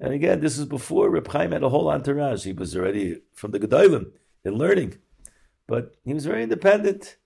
And 0.00 0.12
again, 0.12 0.40
this 0.40 0.58
is 0.58 0.66
before 0.66 1.08
Reb 1.08 1.28
Chaim 1.28 1.52
had 1.52 1.62
a 1.62 1.68
whole 1.68 1.88
entourage. 1.88 2.44
He 2.44 2.52
was 2.52 2.76
already 2.76 3.22
from 3.32 3.52
the 3.52 3.60
Gedolim 3.60 4.10
in 4.44 4.54
learning. 4.54 4.98
But 5.66 5.94
he 6.04 6.12
was 6.12 6.26
very 6.26 6.42
independent. 6.42 7.16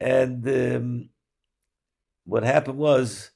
And 0.00 0.46
um, 0.48 1.08
what 2.24 2.42
happened 2.42 2.78
was, 2.78 3.30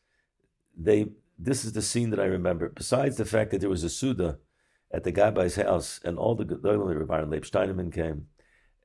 they. 0.77 1.13
This 1.43 1.65
is 1.65 1.73
the 1.73 1.83
scene 1.83 2.11
that 2.11 2.21
I 2.21 2.25
remember. 2.25 2.69
Besides 2.69 3.17
the 3.17 3.25
fact 3.25 3.51
that 3.51 3.61
there 3.61 3.71
was 3.71 3.85
a 3.85 3.89
Suda 3.89 4.39
at 4.93 5.05
the 5.05 5.13
Gabai's 5.13 5.57
house, 5.57 6.01
and 6.05 6.19
all 6.19 6.35
the 6.35 6.45
Gedolim, 6.45 7.11
Aaron 7.11 7.31
Leib 7.31 7.45
Steinemann 7.45 7.93
came, 7.93 8.27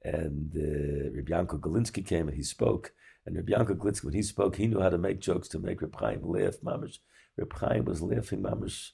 and 0.03 0.55
uh, 0.55 1.15
Reb 1.15 1.27
Yanko 1.27 1.57
Galinsky 1.57 2.05
came 2.05 2.27
and 2.27 2.37
he 2.37 2.43
spoke. 2.43 2.93
And 3.25 3.35
Reb 3.35 3.49
Yanko 3.49 3.73
Galinsky, 3.73 4.05
when 4.05 4.13
he 4.13 4.21
spoke, 4.21 4.55
he 4.55 4.67
knew 4.67 4.79
how 4.79 4.89
to 4.89 4.97
make 4.97 5.19
jokes 5.19 5.47
to 5.49 5.59
make 5.59 5.81
Reb 5.81 5.95
Chaim 5.99 6.21
laugh, 6.23 6.57
mamish. 6.63 6.99
Reb 7.37 7.53
Chaim 7.53 7.85
was 7.85 8.01
laughing, 8.01 8.41
mamish. 8.41 8.91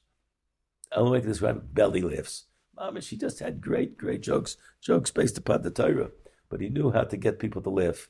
I 0.91 0.97
don't 0.97 1.12
make 1.12 1.26
this 1.26 1.41
right, 1.41 1.74
belly 1.74 2.02
laughs. 2.02 2.45
Mamish, 2.80 3.10
he 3.10 3.17
just 3.17 3.39
had 3.39 3.62
great, 3.62 3.97
great 3.97 4.21
jokes, 4.21 4.58
jokes 4.82 5.12
based 5.12 5.38
upon 5.38 5.62
the 5.62 5.69
Torah, 5.69 6.12
but 6.50 6.62
he 6.62 6.69
knew 6.69 6.91
how 6.91 7.04
to 7.04 7.17
get 7.17 7.39
people 7.39 7.62
to 7.62 7.69
laugh. 7.69 8.08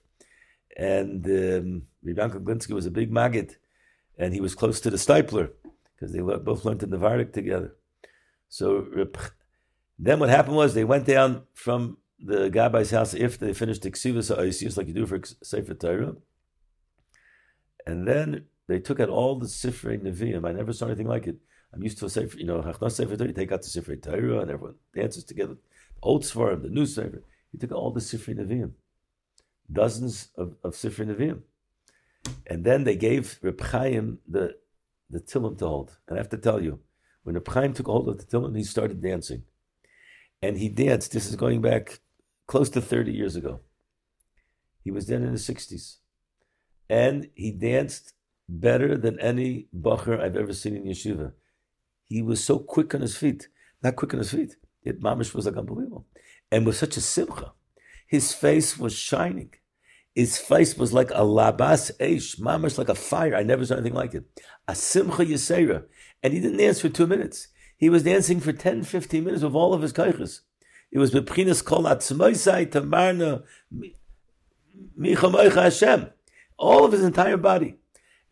And 0.77 1.25
um, 1.25 1.81
Reb 2.03 2.17
Yanko 2.17 2.39
Galinsky 2.39 2.73
was 2.73 2.85
a 2.85 2.91
big 2.91 3.11
maggid, 3.11 3.57
and 4.21 4.33
he 4.35 4.39
was 4.39 4.53
close 4.53 4.79
to 4.81 4.91
the 4.91 4.97
Steipler, 4.97 5.49
because 5.95 6.13
they 6.13 6.21
both 6.21 6.63
learned 6.63 6.83
in 6.83 6.91
the 6.91 6.97
Vardik 6.97 7.33
together. 7.33 7.75
So 8.49 8.85
uh, 8.99 9.19
then 9.97 10.19
what 10.19 10.29
happened 10.29 10.55
was 10.55 10.73
they 10.73 10.83
went 10.83 11.05
down 11.07 11.43
from 11.53 11.97
the 12.19 12.49
Gabai's 12.51 12.91
house 12.91 13.15
if 13.15 13.39
they 13.39 13.51
finished 13.53 13.81
the 13.81 13.89
Ksivas 13.91 14.35
Oisius, 14.35 14.77
like 14.77 14.87
you 14.87 14.93
do 14.93 15.07
for 15.07 15.19
Sefer 15.41 15.73
Torah. 15.73 16.15
And 17.87 18.07
then 18.07 18.45
they 18.67 18.79
took 18.79 18.99
out 18.99 19.09
all 19.09 19.39
the 19.39 19.47
Sifrei 19.47 19.99
Nevi'im. 19.99 20.47
I 20.47 20.51
never 20.51 20.71
saw 20.71 20.85
anything 20.85 21.07
like 21.07 21.25
it. 21.25 21.37
I'm 21.73 21.81
used 21.81 21.97
to 21.99 22.05
a 22.05 22.09
Sefer, 22.09 22.37
you 22.37 22.45
know, 22.45 22.61
Hachnas 22.61 22.91
Sefer 22.91 23.17
Torah, 23.17 23.29
you 23.29 23.33
take 23.33 23.51
out 23.51 23.63
the 23.63 23.69
Sifrei 23.69 24.01
Torah 24.01 24.41
and 24.41 24.51
everyone 24.51 24.75
dances 24.95 25.23
together. 25.23 25.55
The 25.95 26.03
old 26.03 26.23
Sfarim, 26.23 26.61
the 26.61 26.69
new 26.69 26.85
Sefer. 26.85 27.23
He 27.51 27.57
took 27.57 27.71
out 27.71 27.77
all 27.77 27.91
the 27.91 28.01
Sifrei 28.01 28.35
Nevi'im. 28.35 28.73
Dozens 29.71 30.27
of, 30.37 30.55
of 30.63 30.73
Sifrei 30.73 31.07
Nevi'im. 31.07 31.41
And 32.47 32.63
then 32.63 32.83
they 32.83 32.95
gave 32.95 33.39
Reb 33.41 33.61
Chaim 33.61 34.19
the, 34.27 34.55
the 35.09 35.19
Tillim 35.19 35.57
to 35.59 35.67
hold. 35.67 35.97
And 36.07 36.17
I 36.17 36.21
have 36.21 36.29
to 36.29 36.37
tell 36.37 36.61
you, 36.61 36.79
when 37.23 37.35
Reb 37.35 37.47
Chaim 37.47 37.73
took 37.73 37.87
hold 37.87 38.09
of 38.09 38.17
the 38.17 38.25
Tillim, 38.25 38.55
he 38.55 38.63
started 38.63 39.01
dancing. 39.01 39.43
And 40.41 40.57
he 40.57 40.69
danced, 40.69 41.11
this 41.11 41.27
is 41.27 41.35
going 41.35 41.61
back 41.61 41.99
close 42.47 42.69
to 42.71 42.81
30 42.81 43.11
years 43.11 43.35
ago. 43.35 43.61
He 44.83 44.91
was 44.91 45.07
then 45.07 45.23
in 45.23 45.31
his 45.31 45.47
60s. 45.47 45.97
And 46.89 47.29
he 47.35 47.51
danced 47.51 48.13
better 48.49 48.97
than 48.97 49.19
any 49.19 49.67
bacher 49.75 50.19
I've 50.19 50.35
ever 50.35 50.53
seen 50.53 50.75
in 50.75 50.83
yeshiva. 50.83 51.31
He 52.09 52.21
was 52.21 52.43
so 52.43 52.59
quick 52.59 52.93
on 52.93 53.01
his 53.01 53.15
feet, 53.15 53.47
not 53.81 53.95
quick 53.95 54.13
on 54.13 54.19
his 54.19 54.31
feet. 54.31 54.57
It 54.83 55.01
mamish 55.01 55.33
was 55.33 55.45
like 55.45 55.55
unbelievable, 55.55 56.05
and 56.51 56.65
with 56.65 56.75
such 56.75 56.97
a 56.97 57.01
simcha, 57.01 57.53
his 58.07 58.33
face 58.33 58.77
was 58.77 58.93
shining. 58.93 59.53
His 60.13 60.37
face 60.37 60.77
was 60.77 60.91
like 60.91 61.09
a 61.11 61.23
labas 61.23 61.91
eish, 61.99 62.39
mamish 62.39 62.77
like 62.77 62.89
a 62.89 62.95
fire. 62.95 63.35
I 63.35 63.43
never 63.43 63.65
saw 63.65 63.75
anything 63.75 63.93
like 63.93 64.13
it. 64.13 64.25
A 64.67 64.75
simcha 64.75 65.25
yisera, 65.25 65.85
and 66.21 66.33
he 66.33 66.39
didn't 66.39 66.57
dance 66.57 66.81
for 66.81 66.89
two 66.89 67.07
minutes. 67.07 67.47
He 67.77 67.89
was 67.89 68.03
dancing 68.03 68.39
for 68.39 68.51
10, 68.51 68.83
15 68.83 69.23
minutes 69.23 69.43
with 69.43 69.55
all 69.55 69.73
of 69.73 69.81
his 69.81 69.93
kaiches. 69.93 70.41
It 70.91 70.99
was 70.99 71.11
beprinas 71.11 71.63
kol 71.63 71.83
atzmoisai 71.83 72.67
tamarna 72.67 73.43
michamoicha 74.99 75.63
Hashem. 75.63 76.09
All 76.57 76.85
of 76.85 76.91
his 76.91 77.03
entire 77.03 77.37
body. 77.37 77.77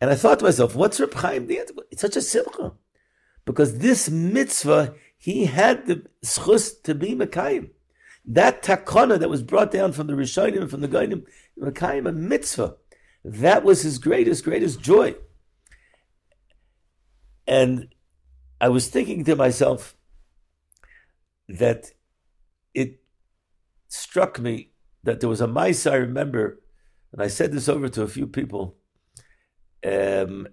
And 0.00 0.10
I 0.10 0.14
thought 0.14 0.38
to 0.38 0.44
myself, 0.44 0.76
what's 0.76 1.00
Reb 1.00 1.14
Chaim 1.14 1.46
It's 1.50 2.00
such 2.00 2.16
a 2.16 2.22
simcha. 2.22 2.72
Because 3.44 3.78
this 3.78 4.08
mitzvah, 4.08 4.94
he 5.18 5.46
had 5.46 5.86
the 5.86 6.06
schus 6.24 6.82
to 6.84 6.94
be 6.94 7.14
Mekayim. 7.14 7.70
That 8.24 8.62
takana 8.62 9.18
that 9.18 9.30
was 9.30 9.42
brought 9.42 9.70
down 9.70 9.92
from 9.92 10.06
the 10.06 10.12
Rishonim 10.12 10.70
from 10.70 10.82
the 10.82 10.88
Gainim, 10.88 11.24
Mekayim, 11.60 12.08
a 12.08 12.12
mitzvah. 12.12 12.76
That 13.24 13.64
was 13.64 13.82
his 13.82 13.98
greatest, 13.98 14.44
greatest 14.44 14.80
joy. 14.80 15.14
And 17.46 17.88
I 18.60 18.68
was 18.68 18.88
thinking 18.88 19.24
to 19.24 19.36
myself 19.36 19.96
that 21.48 21.92
it 22.74 23.00
struck 23.88 24.38
me 24.38 24.70
that 25.02 25.20
there 25.20 25.28
was 25.28 25.40
a 25.40 25.46
mice 25.46 25.86
I 25.86 25.96
remember, 25.96 26.60
and 27.12 27.22
I 27.22 27.26
said 27.26 27.52
this 27.52 27.68
over 27.68 27.88
to 27.88 28.02
a 28.02 28.08
few 28.08 28.26
people. 28.26 28.76
Um, 29.84 30.46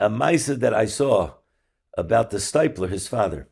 a 0.00 0.08
mice 0.08 0.46
that 0.46 0.74
I 0.74 0.86
saw 0.86 1.34
about 1.96 2.30
the 2.30 2.38
Steipler, 2.38 2.88
his 2.88 3.08
father. 3.08 3.48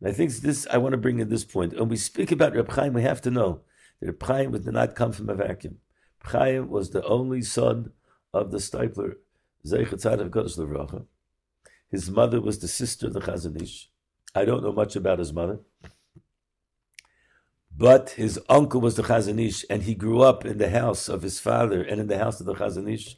And 0.00 0.08
I 0.08 0.12
think 0.12 0.32
this 0.32 0.66
I 0.70 0.78
want 0.78 0.92
to 0.92 0.98
bring 0.98 1.18
in 1.18 1.28
this 1.28 1.44
point. 1.44 1.78
When 1.78 1.88
we 1.88 1.96
speak 1.96 2.30
about 2.30 2.54
Reb 2.54 2.70
Chaim, 2.70 2.92
we 2.92 3.02
have 3.02 3.20
to 3.22 3.30
know 3.30 3.62
that 4.00 4.22
Chaim 4.22 4.52
did 4.52 4.66
not 4.66 4.94
come 4.94 5.12
from 5.12 5.28
a 5.28 5.34
vacuum. 5.34 5.78
Chaim 6.22 6.68
was 6.68 6.90
the 6.90 7.04
only 7.04 7.42
son 7.42 7.92
of 8.32 8.50
the 8.50 8.58
Steipler, 8.58 9.14
Zeichet 9.66 10.30
Kodesh 10.30 10.58
Levracha. 10.58 11.06
His 11.88 12.10
mother 12.10 12.40
was 12.40 12.58
the 12.58 12.68
sister 12.68 13.06
of 13.06 13.12
the 13.12 13.20
Chazanish. 13.20 13.86
I 14.34 14.44
don't 14.44 14.62
know 14.62 14.72
much 14.72 14.96
about 14.96 15.18
his 15.18 15.32
mother. 15.32 15.60
But 17.76 18.10
his 18.10 18.40
uncle 18.48 18.80
was 18.80 18.96
the 18.96 19.02
Chazanish, 19.02 19.64
and 19.70 19.82
he 19.82 19.94
grew 19.94 20.22
up 20.22 20.44
in 20.44 20.58
the 20.58 20.70
house 20.70 21.08
of 21.08 21.22
his 21.22 21.38
father 21.38 21.82
and 21.82 22.00
in 22.00 22.06
the 22.08 22.18
house 22.18 22.40
of 22.40 22.46
the 22.46 22.54
Chazanish. 22.54 23.16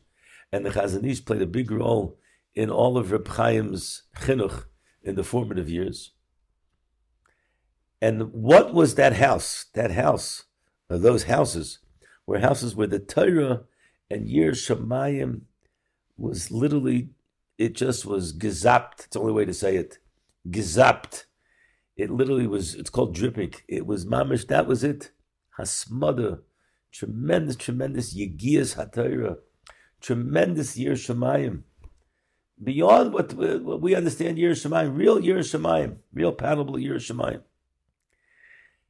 And 0.53 0.67
the 0.67 0.71
Chazanish 0.71 1.25
played 1.25 1.43
a 1.43 1.47
big 1.47 1.71
role 1.71 2.19
in 2.55 2.71
all 2.71 2.99
of 2.99 3.13
Reb 3.13 3.29
Chaim's 3.37 4.03
chinuch 4.17 4.65
in 5.03 5.15
the 5.15 5.25
formative 5.25 5.69
years. 5.69 6.13
And 8.01 8.33
what 8.33 8.75
was 8.75 8.95
that 8.97 9.15
house? 9.15 9.67
That 9.75 9.93
house, 9.93 10.45
or 10.91 10.99
those 10.99 11.25
houses, 11.25 11.79
were 12.27 12.41
houses 12.41 12.75
where 12.75 12.87
the 12.87 12.99
Torah 12.99 13.63
and 14.11 14.29
Yer 14.29 14.53
Shemayim 14.53 15.43
was 16.17 16.51
literally, 16.51 17.11
it 17.57 17.75
just 17.75 18.07
was 18.07 18.33
gezapt. 18.37 19.01
It's 19.01 19.09
the 19.09 19.21
only 19.21 19.33
way 19.33 19.45
to 19.45 19.55
say 19.55 19.77
it. 19.77 19.99
Gezapt. 20.49 21.25
It 21.97 22.11
literally 22.11 22.47
was, 22.47 22.75
it's 22.75 22.91
called 22.91 23.15
dripping. 23.15 23.55
It 23.67 23.87
was 23.87 24.07
mamish, 24.07 24.47
that 24.49 24.67
was 24.67 24.85
it. 24.85 25.11
Hasmada. 25.59 26.41
Tremendous, 26.93 27.57
tremendous 27.57 28.15
Yegias 28.17 28.77
HaTorah. 28.77 29.39
Tremendous 30.01 30.77
Yer 30.77 30.93
Shemayim. 30.93 31.63
Beyond 32.63 33.13
what, 33.13 33.33
what 33.35 33.81
we 33.81 33.95
understand 33.95 34.39
Yer 34.39 34.53
Shemayim, 34.53 34.97
real 34.97 35.21
Yer 35.21 35.39
Shemayim, 35.39 35.97
real 36.13 36.33
palatable 36.33 36.79
Yer 36.79 36.97
Shemayim. 36.97 37.43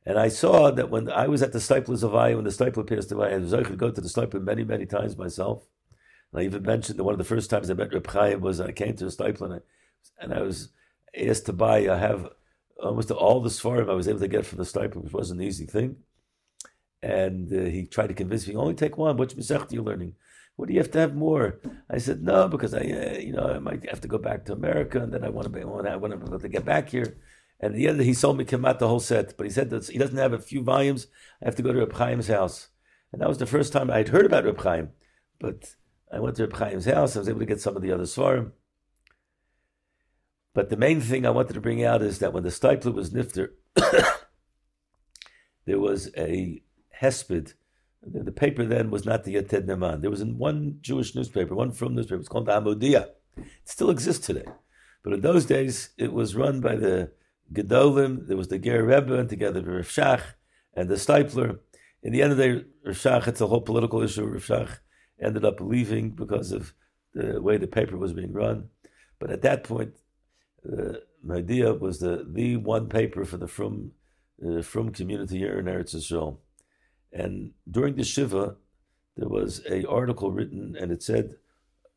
And 0.08 0.18
I 0.18 0.28
saw 0.28 0.70
that 0.70 0.88
when 0.88 1.10
I 1.10 1.28
was 1.28 1.42
at 1.42 1.52
the 1.52 1.58
Steipler 1.58 2.02
Zavai, 2.02 2.34
when 2.34 2.44
the 2.44 2.50
Steipler 2.50 2.88
passed 2.88 3.12
away, 3.12 3.34
I 3.34 3.36
was 3.36 3.52
able 3.52 3.66
to 3.66 3.76
go 3.76 3.90
to 3.90 4.00
the 4.00 4.08
Steipler 4.08 4.42
many, 4.42 4.64
many 4.64 4.86
times 4.86 5.18
myself. 5.18 5.66
And 6.32 6.40
I 6.40 6.44
even 6.46 6.62
mentioned 6.62 6.98
that 6.98 7.04
one 7.04 7.12
of 7.12 7.18
the 7.18 7.24
first 7.24 7.50
times 7.50 7.68
I 7.70 7.74
met 7.74 7.92
Reb 7.92 8.06
Chaim 8.06 8.40
was 8.40 8.58
I 8.58 8.72
came 8.72 8.96
to 8.96 9.04
the 9.04 9.10
Steipler 9.10 9.42
and 9.42 9.54
I, 9.54 9.58
and 10.18 10.32
I 10.32 10.40
was 10.40 10.70
asked 11.14 11.44
to 11.44 11.52
buy, 11.52 11.90
I 11.90 11.98
have 11.98 12.26
almost 12.82 13.10
all 13.10 13.42
the 13.42 13.50
Sfarim 13.50 13.90
I 13.90 13.94
was 13.94 14.08
able 14.08 14.20
to 14.20 14.28
get 14.28 14.46
from 14.46 14.56
the 14.56 14.64
Steipler, 14.64 14.96
which 14.96 15.12
wasn't 15.12 15.42
an 15.42 15.46
easy 15.46 15.66
thing. 15.66 15.96
And 17.02 17.52
uh, 17.52 17.68
he 17.68 17.84
tried 17.84 18.06
to 18.06 18.14
convince 18.14 18.48
me, 18.48 18.56
only 18.56 18.72
take 18.72 18.96
one. 18.96 19.18
Which 19.18 19.36
Masech 19.36 19.70
are 19.70 19.74
you 19.74 19.82
learning? 19.82 20.14
What 20.56 20.68
do 20.68 20.72
you 20.72 20.80
have 20.80 20.90
to 20.92 21.00
have 21.00 21.16
more? 21.16 21.60
I 21.90 21.98
said, 21.98 22.22
no, 22.22 22.48
because 22.48 22.72
I, 22.72 22.78
uh, 22.78 23.18
you 23.18 23.34
know, 23.34 23.46
I 23.46 23.58
might 23.58 23.86
have 23.90 24.00
to 24.00 24.08
go 24.08 24.16
back 24.16 24.46
to 24.46 24.54
America 24.54 25.02
and 25.02 25.12
then 25.12 25.22
I 25.22 25.28
want 25.28 25.44
to 25.44 25.50
be, 25.50 25.60
I 25.60 25.64
want 25.66 25.84
to, 25.84 25.92
I 25.92 25.96
want 25.96 26.40
to 26.40 26.48
get 26.48 26.64
back 26.64 26.88
here. 26.88 27.18
And 27.60 27.72
at 27.72 27.76
the 27.76 27.88
end, 27.88 28.00
he 28.00 28.14
sold 28.14 28.38
me 28.38 28.44
Kemat 28.44 28.78
the 28.78 28.88
whole 28.88 29.00
set, 29.00 29.36
but 29.36 29.44
he 29.44 29.50
said 29.50 29.70
that 29.70 29.88
he 29.88 29.98
doesn't 29.98 30.16
have 30.16 30.32
a 30.32 30.38
few 30.38 30.62
volumes. 30.62 31.08
I 31.42 31.46
have 31.46 31.56
to 31.56 31.62
go 31.62 31.72
to 31.72 31.80
Reb 31.80 31.96
Chaim's 31.96 32.28
house. 32.28 32.68
And 33.12 33.20
that 33.20 33.28
was 33.28 33.38
the 33.38 33.46
first 33.46 33.72
time 33.72 33.90
I'd 33.90 34.08
heard 34.08 34.26
about 34.26 34.44
Reb 34.44 34.60
Chaim. 34.60 34.90
But 35.40 35.74
I 36.12 36.20
went 36.20 36.36
to 36.36 36.46
Reb 36.46 36.56
Chaim's 36.56 36.84
house. 36.84 37.16
I 37.16 37.20
was 37.20 37.28
able 37.28 37.40
to 37.40 37.46
get 37.46 37.60
some 37.60 37.74
of 37.74 37.82
the 37.82 37.92
other 37.92 38.04
Svarim. 38.04 38.52
But 40.54 40.70
the 40.70 40.76
main 40.76 41.00
thing 41.00 41.26
I 41.26 41.30
wanted 41.30 41.54
to 41.54 41.60
bring 41.60 41.84
out 41.84 42.02
is 42.02 42.18
that 42.20 42.32
when 42.32 42.42
the 42.42 42.48
Steipler 42.48 42.94
was 42.94 43.10
nifter, 43.10 43.50
there 45.66 45.78
was 45.80 46.10
a 46.16 46.62
hesped. 47.00 47.54
The 48.02 48.32
paper 48.32 48.64
then 48.64 48.90
was 48.90 49.04
not 49.04 49.24
the 49.24 49.34
Yated 49.34 49.66
Neman. 49.66 50.00
There 50.00 50.10
was 50.10 50.24
one 50.24 50.78
Jewish 50.80 51.14
newspaper, 51.14 51.54
one 51.54 51.72
from 51.72 51.94
newspaper. 51.94 52.20
It's 52.20 52.28
called 52.28 52.46
the. 52.46 53.08
It 53.36 53.44
still 53.64 53.90
exists 53.90 54.26
today. 54.26 54.46
But 55.02 55.12
in 55.12 55.20
those 55.20 55.46
days, 55.46 55.90
it 55.96 56.12
was 56.12 56.36
run 56.36 56.60
by 56.60 56.76
the 56.76 57.12
Gedolim, 57.52 58.26
there 58.26 58.36
was 58.36 58.48
the 58.48 58.58
Ger 58.58 58.84
Rebbe, 58.84 59.14
and 59.14 59.28
together 59.28 59.60
with 59.60 59.68
Rav 59.68 59.86
Shach 59.86 60.22
and 60.74 60.88
the 60.88 60.96
Steipler. 60.96 61.58
In 62.02 62.12
the 62.12 62.22
end 62.22 62.32
of 62.32 62.38
the 62.38 62.48
day, 62.48 62.64
Rav 62.84 62.96
Shach, 62.96 63.26
it's 63.28 63.40
a 63.40 63.46
whole 63.46 63.60
political 63.60 64.02
issue. 64.02 64.24
Rav 64.24 64.44
Shach 64.44 64.78
ended 65.20 65.44
up 65.44 65.60
leaving 65.60 66.10
because 66.10 66.52
of 66.52 66.74
the 67.14 67.40
way 67.40 67.56
the 67.56 67.66
paper 67.66 67.96
was 67.96 68.12
being 68.12 68.32
run. 68.32 68.68
But 69.18 69.30
at 69.30 69.42
that 69.42 69.64
point, 69.64 69.94
uh, 70.66 70.98
idea 71.30 71.74
was 71.74 72.00
the, 72.00 72.26
the 72.30 72.56
one 72.56 72.88
paper 72.88 73.24
for 73.24 73.36
the 73.36 73.48
Frum, 73.48 73.92
uh, 74.46 74.62
Frum 74.62 74.90
community 74.90 75.38
here 75.38 75.58
in 75.58 75.66
Eretz 75.66 75.94
Yisrael. 75.94 76.38
And 77.12 77.52
during 77.68 77.96
the 77.96 78.04
Shiva, 78.04 78.56
there 79.16 79.28
was 79.28 79.62
a 79.68 79.84
article 79.86 80.30
written, 80.30 80.76
and 80.78 80.92
it 80.92 81.02
said, 81.02 81.36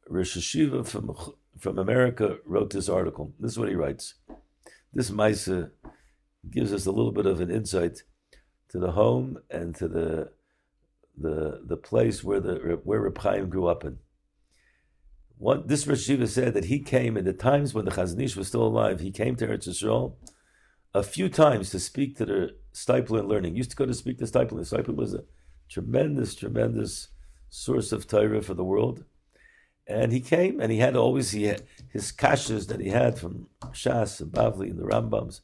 Rosh 0.08 0.38
Hashiva 0.38 0.88
from, 0.88 1.16
from 1.60 1.78
America 1.78 2.38
wrote 2.46 2.72
this 2.72 2.90
article. 2.90 3.34
This 3.40 3.52
is 3.52 3.60
what 3.60 3.70
he 3.70 3.76
writes. 3.76 4.16
This 4.94 5.10
Maisa 5.10 5.72
gives 6.50 6.74
us 6.74 6.86
a 6.86 6.92
little 6.92 7.12
bit 7.12 7.26
of 7.26 7.40
an 7.40 7.50
insight 7.50 8.04
to 8.70 8.80
the 8.80 8.92
home 8.92 9.40
and 9.50 9.76
to 9.76 9.88
the 9.88 10.32
the 11.18 11.62
the 11.66 11.78
place 11.78 12.24
where 12.24 12.40
the 12.40 12.80
where 12.84 13.02
Reb 13.02 13.18
Chaim 13.18 13.50
grew 13.50 13.68
up 13.68 13.84
in. 13.84 14.00
One, 15.38 15.64
this 15.66 15.88
Rosh 15.88 16.06
said 16.06 16.54
that 16.54 16.66
he 16.66 16.80
came 16.80 17.18
in 17.18 17.26
the 17.26 17.34
times 17.34 17.74
when 17.74 17.86
the 17.86 17.92
Chazon 17.92 18.22
Ish 18.22 18.36
was 18.36 18.48
still 18.48 18.64
alive. 18.64 19.00
He 19.00 19.12
came 19.12 19.36
to 19.38 19.48
Eretz 19.48 19.68
Yisrael 19.68 20.14
a 20.94 21.04
few 21.04 21.30
times 21.30 21.72
to 21.72 21.80
speak 21.80 22.18
to 22.18 22.26
the 22.26 22.56
Steipler 22.74 23.20
and 23.20 23.28
learning. 23.28 23.54
He 23.54 23.58
used 23.58 23.72
to 23.72 23.76
go 23.76 23.86
to 23.86 23.94
speak 23.94 24.20
to 24.20 24.26
Steipler. 24.26 24.60
Steipler 24.60 24.96
was 24.96 25.14
a 25.14 25.24
tremendous, 25.68 26.36
tremendous 26.36 27.08
source 27.50 27.92
of 27.92 28.08
Torah 28.08 28.42
for 28.42 28.54
the 28.54 28.64
world. 28.64 29.04
And 29.88 30.12
he 30.12 30.22
came 30.22 30.60
and 30.60 30.72
he 30.72 30.78
had 30.78 30.96
always 30.96 31.32
he 31.32 31.44
had 31.44 31.64
his 31.90 32.12
kashas 32.12 32.68
that 32.68 32.80
he 32.80 32.90
had 32.90 33.20
from 33.20 33.48
Shas 33.72 34.22
and 34.22 34.32
Bavli 34.32 34.70
and 34.70 34.80
the 34.80 34.84
Rambams, 34.84 35.42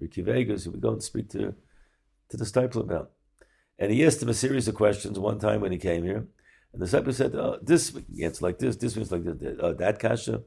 Ricky 0.00 0.22
Vegas, 0.22 0.64
he 0.64 0.70
would 0.70 0.80
go 0.80 0.92
and 0.92 1.02
speak 1.02 1.30
to, 1.30 1.54
to 2.28 2.36
the 2.36 2.44
Steipler 2.44 2.82
about. 2.82 3.10
And 3.78 3.90
he 3.90 4.04
asked 4.04 4.22
him 4.22 4.28
a 4.28 4.34
series 4.34 4.68
of 4.68 4.74
questions 4.74 5.18
one 5.18 5.38
time 5.38 5.60
when 5.60 5.72
he 5.72 5.78
came 5.78 6.04
here. 6.04 6.26
And 6.72 6.82
the 6.82 6.86
Steipler 6.86 7.14
said, 7.14 7.34
oh, 7.34 7.58
this 7.62 7.96
answer 8.22 8.44
like 8.44 8.58
this, 8.58 8.76
this 8.76 8.96
means 8.96 9.10
like 9.10 9.24
this, 9.24 9.56
oh, 9.60 9.72
that 9.74 9.98
kasha, 9.98 10.42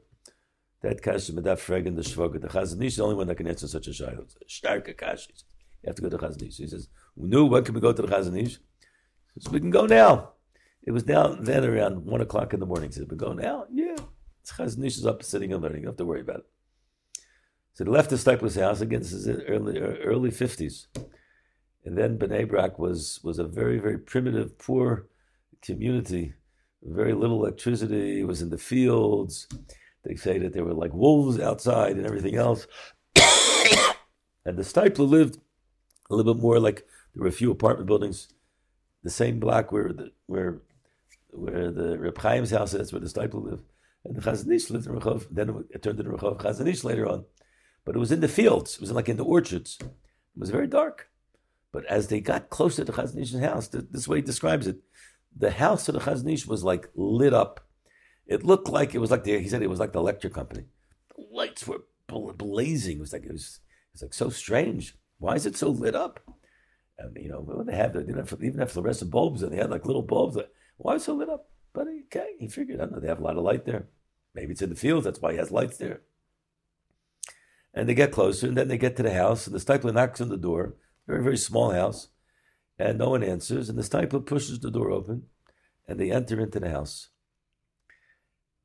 that 0.81 1.01
kasha, 1.01 1.33
Medaf 1.33 1.59
Fregen, 1.59 1.95
the 1.95 2.01
Shvaga, 2.01 2.39
the 2.39 2.47
Chazon 2.47 2.83
Ish, 2.83 2.97
the 2.97 3.03
only 3.03 3.15
one 3.15 3.27
that 3.27 3.35
can 3.35 3.47
answer 3.47 3.67
such 3.67 3.87
a 3.87 3.91
shayla. 3.91 4.25
Starka 4.47 4.95
kasha. 4.95 5.31
You 5.83 5.87
have 5.87 5.95
to 5.95 6.01
go 6.03 6.09
to 6.09 6.17
the 6.17 6.47
Ish. 6.47 6.57
He 6.57 6.67
says, 6.67 6.89
knew 7.17 7.45
when 7.45 7.63
can 7.63 7.73
we 7.73 7.81
go 7.81 7.91
to 7.91 8.01
the 8.01 8.07
Chazon 8.07 8.39
Ish? 8.39 8.59
He 9.33 9.41
says, 9.41 9.51
we 9.51 9.59
can 9.59 9.71
go 9.71 9.85
now. 9.85 10.33
It 10.83 10.91
was 10.91 11.03
down 11.03 11.43
then 11.43 11.63
around 11.63 12.05
one 12.05 12.21
o'clock 12.21 12.53
in 12.53 12.59
the 12.59 12.65
morning. 12.65 12.89
He 12.89 12.93
said, 12.93 13.09
"We 13.09 13.17
go 13.17 13.33
now." 13.33 13.65
Yeah, 13.71 13.97
Chazon 14.45 14.85
Ish 14.85 14.97
is 14.97 15.05
up 15.05 15.23
sitting 15.23 15.53
and 15.53 15.61
learning. 15.61 15.81
You 15.81 15.85
don't 15.85 15.93
have 15.93 15.97
to 15.97 16.05
worry 16.05 16.21
about 16.21 16.39
it. 16.39 16.45
So 17.73 17.85
he 17.85 17.91
left 17.91 18.09
the 18.09 18.15
Steipler's 18.15 18.55
house 18.55 18.81
again. 18.81 19.01
This 19.01 19.13
is 19.13 19.27
early 19.27 19.79
uh, 19.79 19.95
early 20.03 20.31
fifties, 20.31 20.87
and 21.85 21.97
then 21.97 22.17
Bnei 22.17 22.47
Brak 22.47 22.79
was 22.79 23.19
was 23.23 23.39
a 23.39 23.43
very 23.43 23.79
very 23.79 23.97
primitive, 23.97 24.57
poor 24.57 25.07
community. 25.61 26.33
Very 26.83 27.13
little 27.13 27.43
electricity. 27.43 28.21
It 28.21 28.27
was 28.27 28.41
in 28.41 28.49
the 28.49 28.57
fields. 28.57 29.47
They 30.03 30.15
say 30.15 30.39
that 30.39 30.53
there 30.53 30.65
were 30.65 30.73
like 30.73 30.93
wolves 30.93 31.39
outside 31.39 31.95
and 31.95 32.07
everything 32.07 32.35
else. 32.35 32.65
and 34.45 34.57
the 34.57 34.63
Steipler 34.63 35.07
lived 35.07 35.37
a 36.09 36.15
little 36.15 36.33
bit 36.33 36.41
more 36.41 36.59
like 36.59 36.87
there 37.13 37.21
were 37.21 37.29
a 37.29 37.31
few 37.31 37.51
apartment 37.51 37.87
buildings, 37.87 38.29
the 39.03 39.11
same 39.11 39.39
block 39.39 39.71
where 39.71 39.93
the, 39.93 40.11
where 40.25 40.61
where 41.31 41.71
the 41.71 41.97
Reb 41.97 42.19
Chaim's 42.21 42.51
house 42.51 42.73
is, 42.73 42.91
where 42.91 42.99
the 42.99 43.07
Steipler 43.07 43.43
lived. 43.43 43.63
And 44.03 44.15
the 44.15 44.21
Chazanish 44.21 44.69
lived 44.69 44.87
in 44.87 44.93
Rehov. 44.93 45.27
Then 45.29 45.65
it 45.69 45.83
turned 45.83 45.99
into 45.99 46.11
Rehov 46.11 46.41
Chazon 46.41 46.67
Ish 46.67 46.83
later 46.83 47.07
on. 47.07 47.25
But 47.85 47.95
it 47.95 47.99
was 47.99 48.11
in 48.11 48.21
the 48.21 48.27
fields. 48.27 48.75
It 48.75 48.81
was 48.81 48.91
like 48.91 49.09
in 49.09 49.17
the 49.17 49.23
orchards. 49.23 49.77
It 49.81 49.89
was 50.35 50.49
very 50.49 50.67
dark. 50.67 51.09
But 51.71 51.85
as 51.85 52.07
they 52.07 52.19
got 52.19 52.49
closer 52.49 52.83
to 52.83 52.91
Chazon 52.91 53.21
Ish's 53.21 53.39
house, 53.39 53.67
this 53.67 54.07
way 54.07 54.17
he 54.17 54.21
describes 54.21 54.67
it, 54.67 54.77
the 55.35 55.51
house 55.51 55.87
of 55.87 55.95
the 55.95 56.01
Chazon 56.01 56.31
Ish 56.31 56.47
was 56.47 56.63
like 56.63 56.89
lit 56.95 57.33
up. 57.33 57.65
It 58.27 58.43
looked 58.43 58.67
like 58.67 58.93
it 58.93 58.99
was 58.99 59.11
like 59.11 59.23
the, 59.23 59.39
he 59.39 59.47
said 59.47 59.61
it 59.61 59.69
was 59.69 59.79
like 59.79 59.93
the 59.93 59.99
electric 59.99 60.33
company. 60.33 60.65
The 61.15 61.23
lights 61.31 61.67
were 61.67 61.83
blazing. 62.07 62.97
It 62.97 63.01
was 63.01 63.13
like 63.13 63.25
it 63.25 63.31
was, 63.31 63.59
it 63.63 63.93
was 63.93 64.01
like 64.01 64.13
so 64.13 64.29
strange. 64.29 64.95
Why 65.17 65.35
is 65.35 65.45
it 65.45 65.55
so 65.55 65.69
lit 65.69 65.95
up? 65.95 66.19
And 66.97 67.15
you 67.17 67.29
know, 67.29 67.63
they 67.65 67.75
have, 67.75 67.93
they 67.93 68.01
didn't 68.01 68.17
have 68.17 68.43
even 68.43 68.59
have 68.59 68.71
fluorescent 68.71 69.11
bulbs, 69.11 69.43
and 69.43 69.51
they 69.51 69.57
had 69.57 69.69
like 69.69 69.85
little 69.85 70.01
bulbs. 70.01 70.35
That, 70.35 70.51
why 70.81 70.95
is 70.95 71.03
it 71.03 71.05
so 71.05 71.13
lit 71.13 71.29
up? 71.29 71.49
But 71.73 71.87
okay, 72.05 72.35
he 72.39 72.47
figured, 72.47 72.79
I 72.79 72.83
don't 72.83 72.93
know, 72.93 72.99
they 72.99 73.07
have 73.07 73.19
a 73.19 73.23
lot 73.23 73.37
of 73.37 73.43
light 73.43 73.65
there. 73.65 73.87
Maybe 74.33 74.51
it's 74.51 74.61
in 74.61 74.69
the 74.69 74.75
fields, 74.75 75.05
that's 75.05 75.21
why 75.21 75.31
he 75.31 75.37
has 75.37 75.51
lights 75.51 75.77
there. 75.77 76.01
And 77.73 77.87
they 77.87 77.93
get 77.93 78.11
closer, 78.11 78.47
and 78.47 78.57
then 78.57 78.67
they 78.67 78.77
get 78.77 78.97
to 78.97 79.03
the 79.03 79.13
house, 79.13 79.47
and 79.47 79.55
the 79.55 79.59
Steipler 79.59 79.93
knocks 79.93 80.19
on 80.19 80.29
the 80.29 80.37
door, 80.37 80.75
very, 81.07 81.23
very 81.23 81.37
small 81.37 81.71
house, 81.71 82.09
and 82.77 82.97
no 82.97 83.09
one 83.11 83.23
answers, 83.23 83.69
and 83.69 83.77
the 83.77 83.83
Steipler 83.83 84.25
pushes 84.25 84.59
the 84.59 84.71
door 84.71 84.91
open, 84.91 85.23
and 85.87 85.99
they 85.99 86.11
enter 86.11 86.39
into 86.39 86.59
the 86.59 86.69
house. 86.69 87.09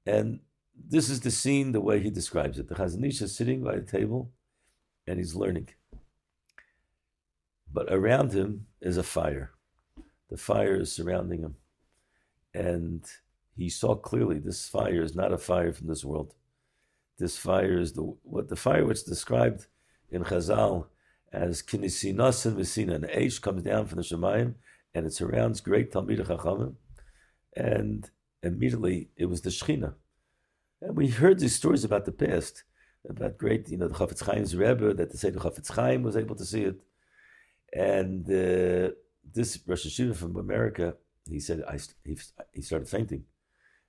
And 0.05 0.41
this 0.75 1.09
is 1.09 1.21
the 1.21 1.31
scene, 1.31 1.73
the 1.73 1.81
way 1.81 2.01
he 2.01 2.11
describes 2.11 2.59
it. 2.59 2.69
The 2.69 2.75
Chazon 2.75 3.07
Ish 3.07 3.23
is 3.23 3.37
sitting 3.37 3.63
by 3.63 3.77
the 3.77 3.83
table, 3.83 4.33
and 5.07 5.19
he's 5.19 5.35
learning. 5.35 5.69
But 7.73 7.93
around 7.93 8.33
him 8.33 8.67
is 8.81 8.97
a 8.97 9.03
fire 9.03 9.53
the 10.29 10.37
fire 10.37 10.81
is 10.81 10.93
surrounding 10.93 11.41
him. 11.41 11.57
And 12.57 13.05
he 13.55 13.69
saw 13.69 13.95
clearly 13.95 14.39
this 14.39 14.67
fire 14.67 15.03
is 15.03 15.15
not 15.15 15.33
a 15.33 15.39
fire 15.39 15.73
from 15.75 15.89
this 15.89 16.05
world. 16.05 16.35
This 17.19 17.37
fire 17.37 17.79
is 17.79 17.93
the 17.93 18.03
what 18.23 18.49
the 18.49 18.57
fire 18.57 18.87
which 18.87 19.05
described 19.05 19.67
in 20.11 20.25
Chazal 20.25 20.87
as 21.33 21.63
kinisinas 21.63 22.47
and 22.47 22.57
Messina. 22.57 22.95
An 22.95 23.03
Aish 23.03 23.41
comes 23.43 23.63
down 23.63 23.87
from 23.87 23.99
the 23.99 24.05
Shemayim 24.05 24.55
and 24.95 25.07
it 25.07 25.13
surrounds 25.13 25.61
great 25.61 25.93
Talmid 25.93 26.27
Chachamim. 26.27 26.75
And 27.55 28.11
immediately 28.43 29.11
it 29.17 29.27
was 29.27 29.43
the 29.43 29.51
Shechina. 29.51 29.95
And 30.81 30.97
we 30.97 31.09
heard 31.09 31.39
these 31.39 31.57
stories 31.57 31.85
about 31.85 32.07
the 32.07 32.13
past, 32.13 32.65
about 33.09 33.39
great, 33.39 33.69
you 33.69 33.77
know, 33.77 33.89
the 33.89 33.95
Chafetz 33.95 34.25
Chaim's 34.25 34.57
Rebbe, 34.57 34.95
that 34.95 35.11
the 35.11 35.19
Seder 35.19 35.39
Chafetz 35.39 35.71
Chaim 35.73 36.03
was 36.03 36.17
able 36.17 36.37
to 36.37 36.45
see 36.45 36.63
it. 36.63 36.81
And 37.73 38.25
uh, 38.27 38.93
this 39.35 39.59
Rosh 39.67 39.87
Hashiva 39.87 40.17
from 40.17 40.37
America, 40.37 40.95
he 41.29 41.41
said, 41.41 41.63
I, 41.69 41.79
he, 42.05 42.19
he 42.53 42.63
started 42.63 42.89
fainting. 42.89 43.25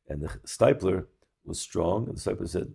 And 0.07 0.21
the 0.21 0.27
Steipler 0.45 1.05
was 1.45 1.59
strong, 1.59 2.07
and 2.07 2.17
the 2.17 2.21
Steipler 2.21 2.47
said, 2.47 2.73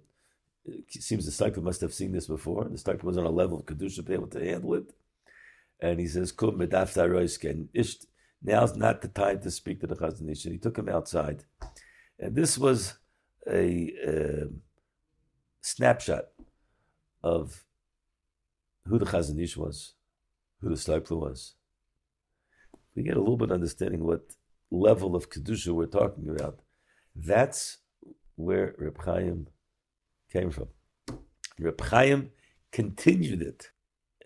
it 0.65 0.85
seems 1.03 1.25
the 1.27 1.45
Steipler 1.45 1.63
must 1.63 1.81
have 1.81 1.93
seen 1.93 2.13
this 2.13 2.29
before. 2.29 2.65
The 2.65 2.77
Steipler 2.77 3.05
was 3.05 3.19
on 3.19 3.27
a 3.27 3.31
level 3.31 3.59
of 3.59 3.67
Kedusha 3.67 3.97
to 3.97 4.03
be 4.03 4.13
able 4.15 4.29
to 4.29 4.45
handle 4.45 4.75
it. 4.75 4.93
And 5.81 5.99
he 5.99 6.07
says, 6.07 6.31
Kum 6.31 6.59
medaf 6.59 8.07
Now's 8.45 8.77
not 8.77 9.03
the 9.03 9.09
time 9.09 9.41
to 9.41 9.51
speak 9.51 9.81
to 9.81 9.87
the 9.87 9.95
Chazon 9.95 10.31
Ish. 10.31 10.45
And 10.45 10.53
he 10.53 10.59
took 10.59 10.77
him 10.77 10.89
outside. 10.89 11.45
And 12.19 12.35
this 12.35 12.59
was 12.59 12.95
a 13.49 13.93
uh, 14.07 14.47
snapshot 15.61 16.25
of 17.23 17.65
who 18.87 18.99
the 18.99 19.07
Chazon 19.07 19.41
Ish 19.41 19.57
was, 19.57 19.95
who 20.61 20.69
the 20.69 20.75
Steipler 20.75 21.21
was. 21.21 21.55
We 22.95 23.05
get 23.05 23.17
a 23.17 23.21
little 23.21 23.37
bit 23.37 23.51
of 23.51 23.55
understanding 23.55 24.05
what 24.05 24.23
level 24.73 25.15
of 25.15 25.31
Kedusha 25.31 25.69
we're 25.69 25.87
talking 25.87 26.29
about. 26.29 26.61
That's 27.15 27.79
where 28.37 28.75
Reb 28.79 28.99
Chaim 29.05 29.49
came 30.33 30.51
from. 30.51 30.69
Reb 31.61 31.81
Chaim 31.81 32.31
continued 32.73 33.43
it. 33.43 33.71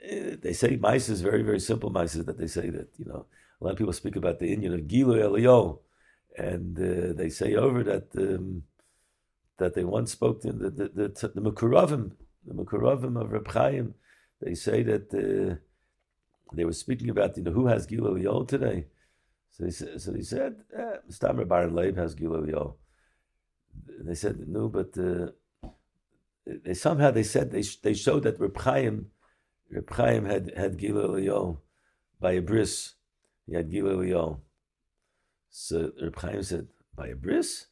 Uh, 0.03 0.37
they 0.41 0.53
say 0.53 0.77
mice 0.77 1.09
is 1.09 1.21
very, 1.21 1.43
very 1.43 1.59
simple 1.59 1.91
mice 1.91 2.15
that 2.15 2.39
they 2.39 2.47
say 2.47 2.71
that, 2.71 2.89
you 2.97 3.05
know, 3.05 3.27
a 3.61 3.65
lot 3.65 3.73
of 3.73 3.79
people 3.79 3.93
speak 3.93 4.17
about 4.17 4.39
the 4.39 4.53
Indian 4.53 4.75
of 4.75 4.81
Gilu 4.87 5.21
Elio, 5.21 5.81
and 6.37 6.79
uh, 6.79 7.13
they 7.15 7.31
say 7.31 7.55
over 7.55 7.83
that 7.83 8.09
um, 8.17 8.63
that 9.59 9.75
they 9.75 9.85
once 9.85 10.13
spoke 10.13 10.43
to 10.43 10.53
the 10.53 10.71
the, 10.71 10.89
the, 10.89 11.33
the 11.35 11.41
Mekuravim, 11.41 12.13
the 12.47 13.21
of 13.21 13.33
Reb 13.33 13.49
Chaim. 13.49 13.95
They 14.43 14.55
say 14.55 14.83
that 14.83 15.13
uh, 15.15 15.57
they 16.55 16.67
were 16.67 16.75
speaking 16.75 17.09
about 17.09 17.37
you 17.39 17.45
know 17.45 17.53
who 17.53 17.67
has 17.67 17.87
Gilu 17.87 18.11
Elio 18.11 18.45
today. 18.45 18.87
So 19.57 19.65
he 19.65 19.71
said, 19.71 20.01
so 20.03 20.13
he 20.13 20.23
said, 20.23 20.57
eh, 20.77 20.97
Stammer 21.09 21.47
Baron 21.47 21.75
Leib 21.75 21.97
has 21.97 22.15
Gilu 22.15 22.43
Elio. 22.43 22.77
They 24.01 24.15
said 24.15 24.47
no, 24.47 24.69
but 24.69 24.97
uh, 24.99 25.29
they 26.47 26.75
somehow 26.75 27.11
they 27.11 27.23
said 27.23 27.51
they 27.51 27.63
they 27.83 27.95
showed 27.95 28.25
that 28.25 28.39
Reb 28.39 28.59
Chaim, 28.59 29.07
Reb 29.71 29.91
Chaim 29.91 30.27
had 30.27 30.53
had 30.55 30.77
Gilu 30.77 31.05
Elio 31.05 31.63
by 32.21 32.33
a 32.33 32.43
bris. 32.43 32.97
He 33.47 33.55
had 33.55 33.71
Gilu 33.71 33.93
Elio. 33.95 34.43
So 35.49 35.91
Reb 36.03 36.19
Chaim 36.21 36.43
said, 36.43 36.69
by 36.95 37.09
a 37.09 37.17
bris? 37.17 37.69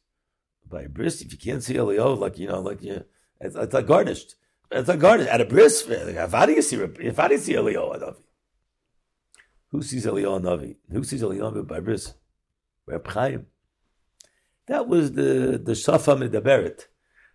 By 0.67 0.83
a 0.83 0.89
bris? 0.89 1.21
If 1.21 1.33
you 1.33 1.37
can't 1.37 1.61
see 1.61 1.77
Elio, 1.77 2.13
like, 2.15 2.39
you 2.39 2.47
know, 2.47 2.61
like, 2.61 2.81
you, 2.81 3.03
it's, 3.39 3.55
it's 3.55 3.73
like 3.73 3.85
garnished. 3.85 4.35
It's 4.71 4.87
like 4.87 4.99
garnished. 4.99 5.29
At 5.29 5.41
a 5.41 5.45
bris? 5.45 5.87
How 6.31 6.47
do 6.47 6.53
you 6.53 6.63
see, 6.63 6.77
how 7.15 7.27
do 7.27 7.35
you 7.35 7.39
see 7.39 7.55
Elio 7.55 7.93
Anavi? 7.93 8.24
Who 9.71 9.81
sees 9.81 10.05
Elio 10.05 10.39
Anavi? 10.39 10.77
Who 10.91 11.03
sees 11.03 11.23
Elio 11.23 11.51
Anavi 11.51 11.67
by 11.67 11.79
bris? 11.79 12.13
Reb 12.85 13.07
Chaim. 13.07 13.47
That 14.67 14.87
was 14.87 15.13
the, 15.13 15.61
the 15.63 15.73
Shafa 15.73 16.17
Medaberet. 16.17 16.87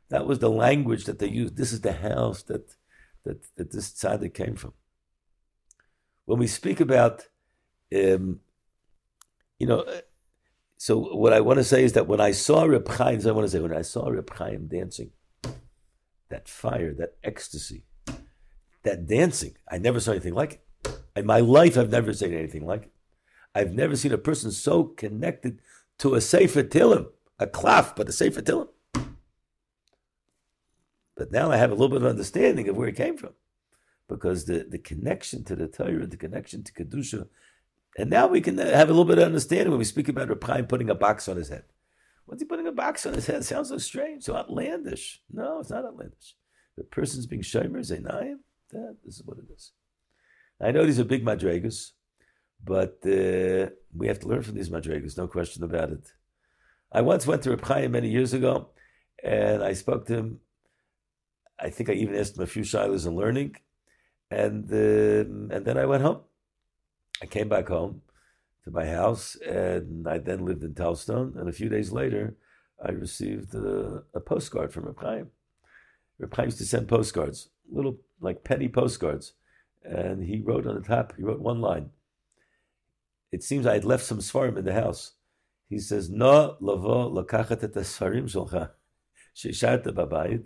That 0.08 0.26
was 0.26 0.38
the 0.38 0.50
language 0.50 1.04
that 1.04 1.18
they 1.18 1.28
used. 1.28 1.56
This 1.56 1.72
is 1.72 1.80
the 1.80 1.92
house 1.92 2.42
that, 2.44 2.74
that, 3.24 3.44
that 3.56 3.72
this 3.72 3.90
tzaddik 3.90 4.34
came 4.34 4.56
from. 4.56 4.72
When 6.24 6.38
we 6.38 6.46
speak 6.46 6.80
about 6.80 7.28
um, 7.94 8.40
you 9.58 9.66
know, 9.66 9.84
so 10.78 10.98
what 10.98 11.32
I 11.32 11.40
want 11.40 11.58
to 11.58 11.64
say 11.64 11.84
is 11.84 11.92
that 11.92 12.06
when 12.06 12.20
I 12.20 12.30
saw 12.30 12.64
Reb 12.64 12.88
Chaim, 12.88 13.20
I 13.26 13.32
want 13.32 13.46
to 13.46 13.50
say 13.50 13.60
when 13.60 13.76
I 13.76 13.82
saw 13.82 14.08
Reb 14.08 14.30
Chaim 14.30 14.68
dancing, 14.68 15.10
that 16.30 16.48
fire, 16.48 16.94
that 16.94 17.16
ecstasy, 17.22 17.84
that 18.82 19.06
dancing, 19.06 19.56
I 19.70 19.78
never 19.78 20.00
saw 20.00 20.12
anything 20.12 20.34
like 20.34 20.54
it. 20.54 20.66
In 21.16 21.26
my 21.26 21.40
life, 21.40 21.76
I've 21.76 21.90
never 21.90 22.12
seen 22.12 22.32
anything 22.32 22.66
like 22.66 22.84
it. 22.84 22.92
I've 23.54 23.72
never 23.72 23.96
seen 23.96 24.12
a 24.12 24.18
person 24.18 24.50
so 24.50 24.84
connected 24.84 25.60
to 25.98 26.14
a 26.14 26.20
Sefer 26.20 26.62
Tilim, 26.62 27.08
a 27.38 27.46
klaf, 27.46 27.96
but 27.96 28.08
a 28.08 28.12
Sefer 28.12 28.42
Tilim. 28.42 28.68
But 31.16 31.32
now 31.32 31.50
I 31.50 31.56
have 31.56 31.70
a 31.70 31.74
little 31.74 31.88
bit 31.88 32.02
of 32.02 32.08
understanding 32.08 32.68
of 32.68 32.76
where 32.76 32.88
it 32.88 32.96
came 32.96 33.16
from. 33.16 33.34
Because 34.08 34.46
the, 34.46 34.66
the 34.68 34.78
connection 34.78 35.44
to 35.44 35.54
the 35.54 35.68
Torah, 35.68 36.06
the 36.06 36.16
connection 36.16 36.62
to 36.64 36.72
Kedusha, 36.72 37.28
and 37.98 38.08
now 38.08 38.26
we 38.26 38.40
can 38.40 38.56
have 38.58 38.88
a 38.88 38.92
little 38.92 39.04
bit 39.04 39.18
of 39.18 39.24
understanding 39.24 39.70
when 39.70 39.78
we 39.78 39.84
speak 39.84 40.08
about 40.08 40.28
Reb 40.28 40.68
putting 40.68 40.90
a 40.90 40.94
box 40.94 41.28
on 41.28 41.36
his 41.36 41.48
head. 41.48 41.64
What's 42.24 42.40
he 42.40 42.46
putting 42.46 42.66
a 42.66 42.72
box 42.72 43.04
on 43.04 43.14
his 43.14 43.26
head? 43.26 43.36
It 43.36 43.44
sounds 43.44 43.68
so 43.68 43.78
strange, 43.78 44.22
so 44.22 44.36
outlandish. 44.36 45.20
No, 45.32 45.60
it's 45.60 45.70
not 45.70 45.84
outlandish. 45.84 46.36
The 46.76 46.84
person's 46.84 47.26
being 47.26 47.42
shomer, 47.42 47.80
zainayim, 47.80 48.38
that 48.70 48.96
this 49.04 49.16
is 49.16 49.22
what 49.24 49.38
it 49.38 49.52
is. 49.52 49.72
I 50.60 50.70
know 50.70 50.84
these 50.84 51.00
are 51.00 51.04
big 51.04 51.24
madregas, 51.24 51.92
but 52.62 52.98
uh, 53.06 53.70
we 53.94 54.06
have 54.08 54.20
to 54.20 54.28
learn 54.28 54.42
from 54.42 54.56
these 54.56 54.70
madregas, 54.70 55.16
no 55.16 55.26
question 55.26 55.64
about 55.64 55.90
it. 55.90 56.12
I 56.92 57.00
once 57.00 57.26
went 57.26 57.42
to 57.42 57.50
Reb 57.50 57.64
Chaim 57.64 57.92
many 57.92 58.10
years 58.10 58.34
ago, 58.34 58.70
and 59.22 59.62
I 59.62 59.72
spoke 59.72 60.06
to 60.06 60.16
him. 60.16 60.40
I 61.58 61.70
think 61.70 61.88
I 61.88 61.92
even 61.94 62.16
asked 62.16 62.36
him 62.36 62.42
a 62.42 62.46
few 62.46 62.62
shilas 62.62 63.06
in 63.06 63.14
learning, 63.16 63.56
and 64.30 64.70
uh, 64.72 65.54
and 65.54 65.64
then 65.64 65.78
I 65.78 65.86
went 65.86 66.02
home. 66.02 66.20
I 67.22 67.26
came 67.26 67.48
back 67.48 67.68
home 67.68 68.02
to 68.64 68.70
my 68.70 68.86
house, 68.86 69.36
and 69.36 70.06
I 70.08 70.18
then 70.18 70.44
lived 70.44 70.64
in 70.64 70.74
Telzstone. 70.74 71.38
And 71.38 71.48
a 71.48 71.52
few 71.52 71.68
days 71.68 71.92
later, 71.92 72.36
I 72.84 72.90
received 72.90 73.54
a, 73.54 74.02
a 74.14 74.20
postcard 74.20 74.72
from 74.72 74.84
Reb 74.84 75.00
Chaim. 75.00 75.30
Reb 76.18 76.34
Chaim 76.34 76.46
used 76.46 76.58
to 76.58 76.66
send 76.66 76.88
postcards, 76.88 77.50
little 77.70 77.98
like 78.20 78.44
penny 78.44 78.68
postcards, 78.68 79.34
and 79.82 80.22
he 80.22 80.40
wrote 80.40 80.66
on 80.66 80.74
the 80.74 80.80
top. 80.86 81.14
He 81.16 81.22
wrote 81.22 81.40
one 81.40 81.60
line. 81.60 81.90
It 83.32 83.42
seems 83.42 83.66
I 83.66 83.74
had 83.74 83.84
left 83.84 84.04
some 84.04 84.18
svarim 84.18 84.58
in 84.58 84.64
the 84.64 84.74
house. 84.74 85.12
He 85.68 85.78
says, 85.78 86.10
"No 86.10 86.56
lavo 86.60 87.10
lakachat 87.10 87.62
et 87.62 87.74
svarim 87.74 88.24
sholcha 88.24 88.70
shesharta 89.36 89.92
babayit 89.92 90.44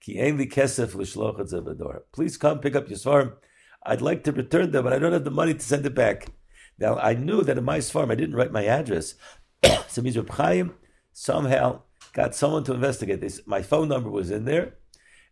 ki 0.00 0.18
ein 0.20 0.38
kesef 0.38 0.94
l'shloch 0.94 1.40
et 1.40 2.02
Please 2.12 2.36
come 2.36 2.58
pick 2.58 2.74
up 2.74 2.88
your 2.88 2.98
svarim 2.98 3.36
I'd 3.84 4.00
like 4.00 4.24
to 4.24 4.32
return 4.32 4.70
them, 4.70 4.84
but 4.84 4.92
I 4.92 4.98
don't 4.98 5.12
have 5.12 5.24
the 5.24 5.30
money 5.30 5.54
to 5.54 5.60
send 5.60 5.84
it 5.84 5.94
back. 5.94 6.26
Now, 6.78 6.98
I 6.98 7.14
knew 7.14 7.42
that 7.42 7.58
in 7.58 7.64
my 7.64 7.80
farm, 7.80 8.10
I 8.10 8.14
didn't 8.14 8.36
write 8.36 8.52
my 8.52 8.64
address. 8.64 9.14
so 9.88 10.02
Mr. 10.02 10.28
Chaim 10.28 10.74
somehow 11.12 11.82
got 12.12 12.34
someone 12.34 12.64
to 12.64 12.74
investigate 12.74 13.20
this. 13.20 13.40
My 13.46 13.62
phone 13.62 13.88
number 13.88 14.10
was 14.10 14.30
in 14.30 14.44
there, 14.44 14.74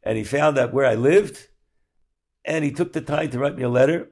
and 0.03 0.19
he 0.19 0.25
found 0.25 0.59
out 0.59 0.73
where 0.73 0.87
I 0.87 0.95
lived, 0.95 1.49
and 2.44 2.64
he 2.64 2.72
took 2.72 2.92
the 2.92 3.00
time 3.00 3.31
to 3.31 3.38
write 3.38 3.57
me 3.57 3.62
a 3.62 3.68
letter. 3.68 4.11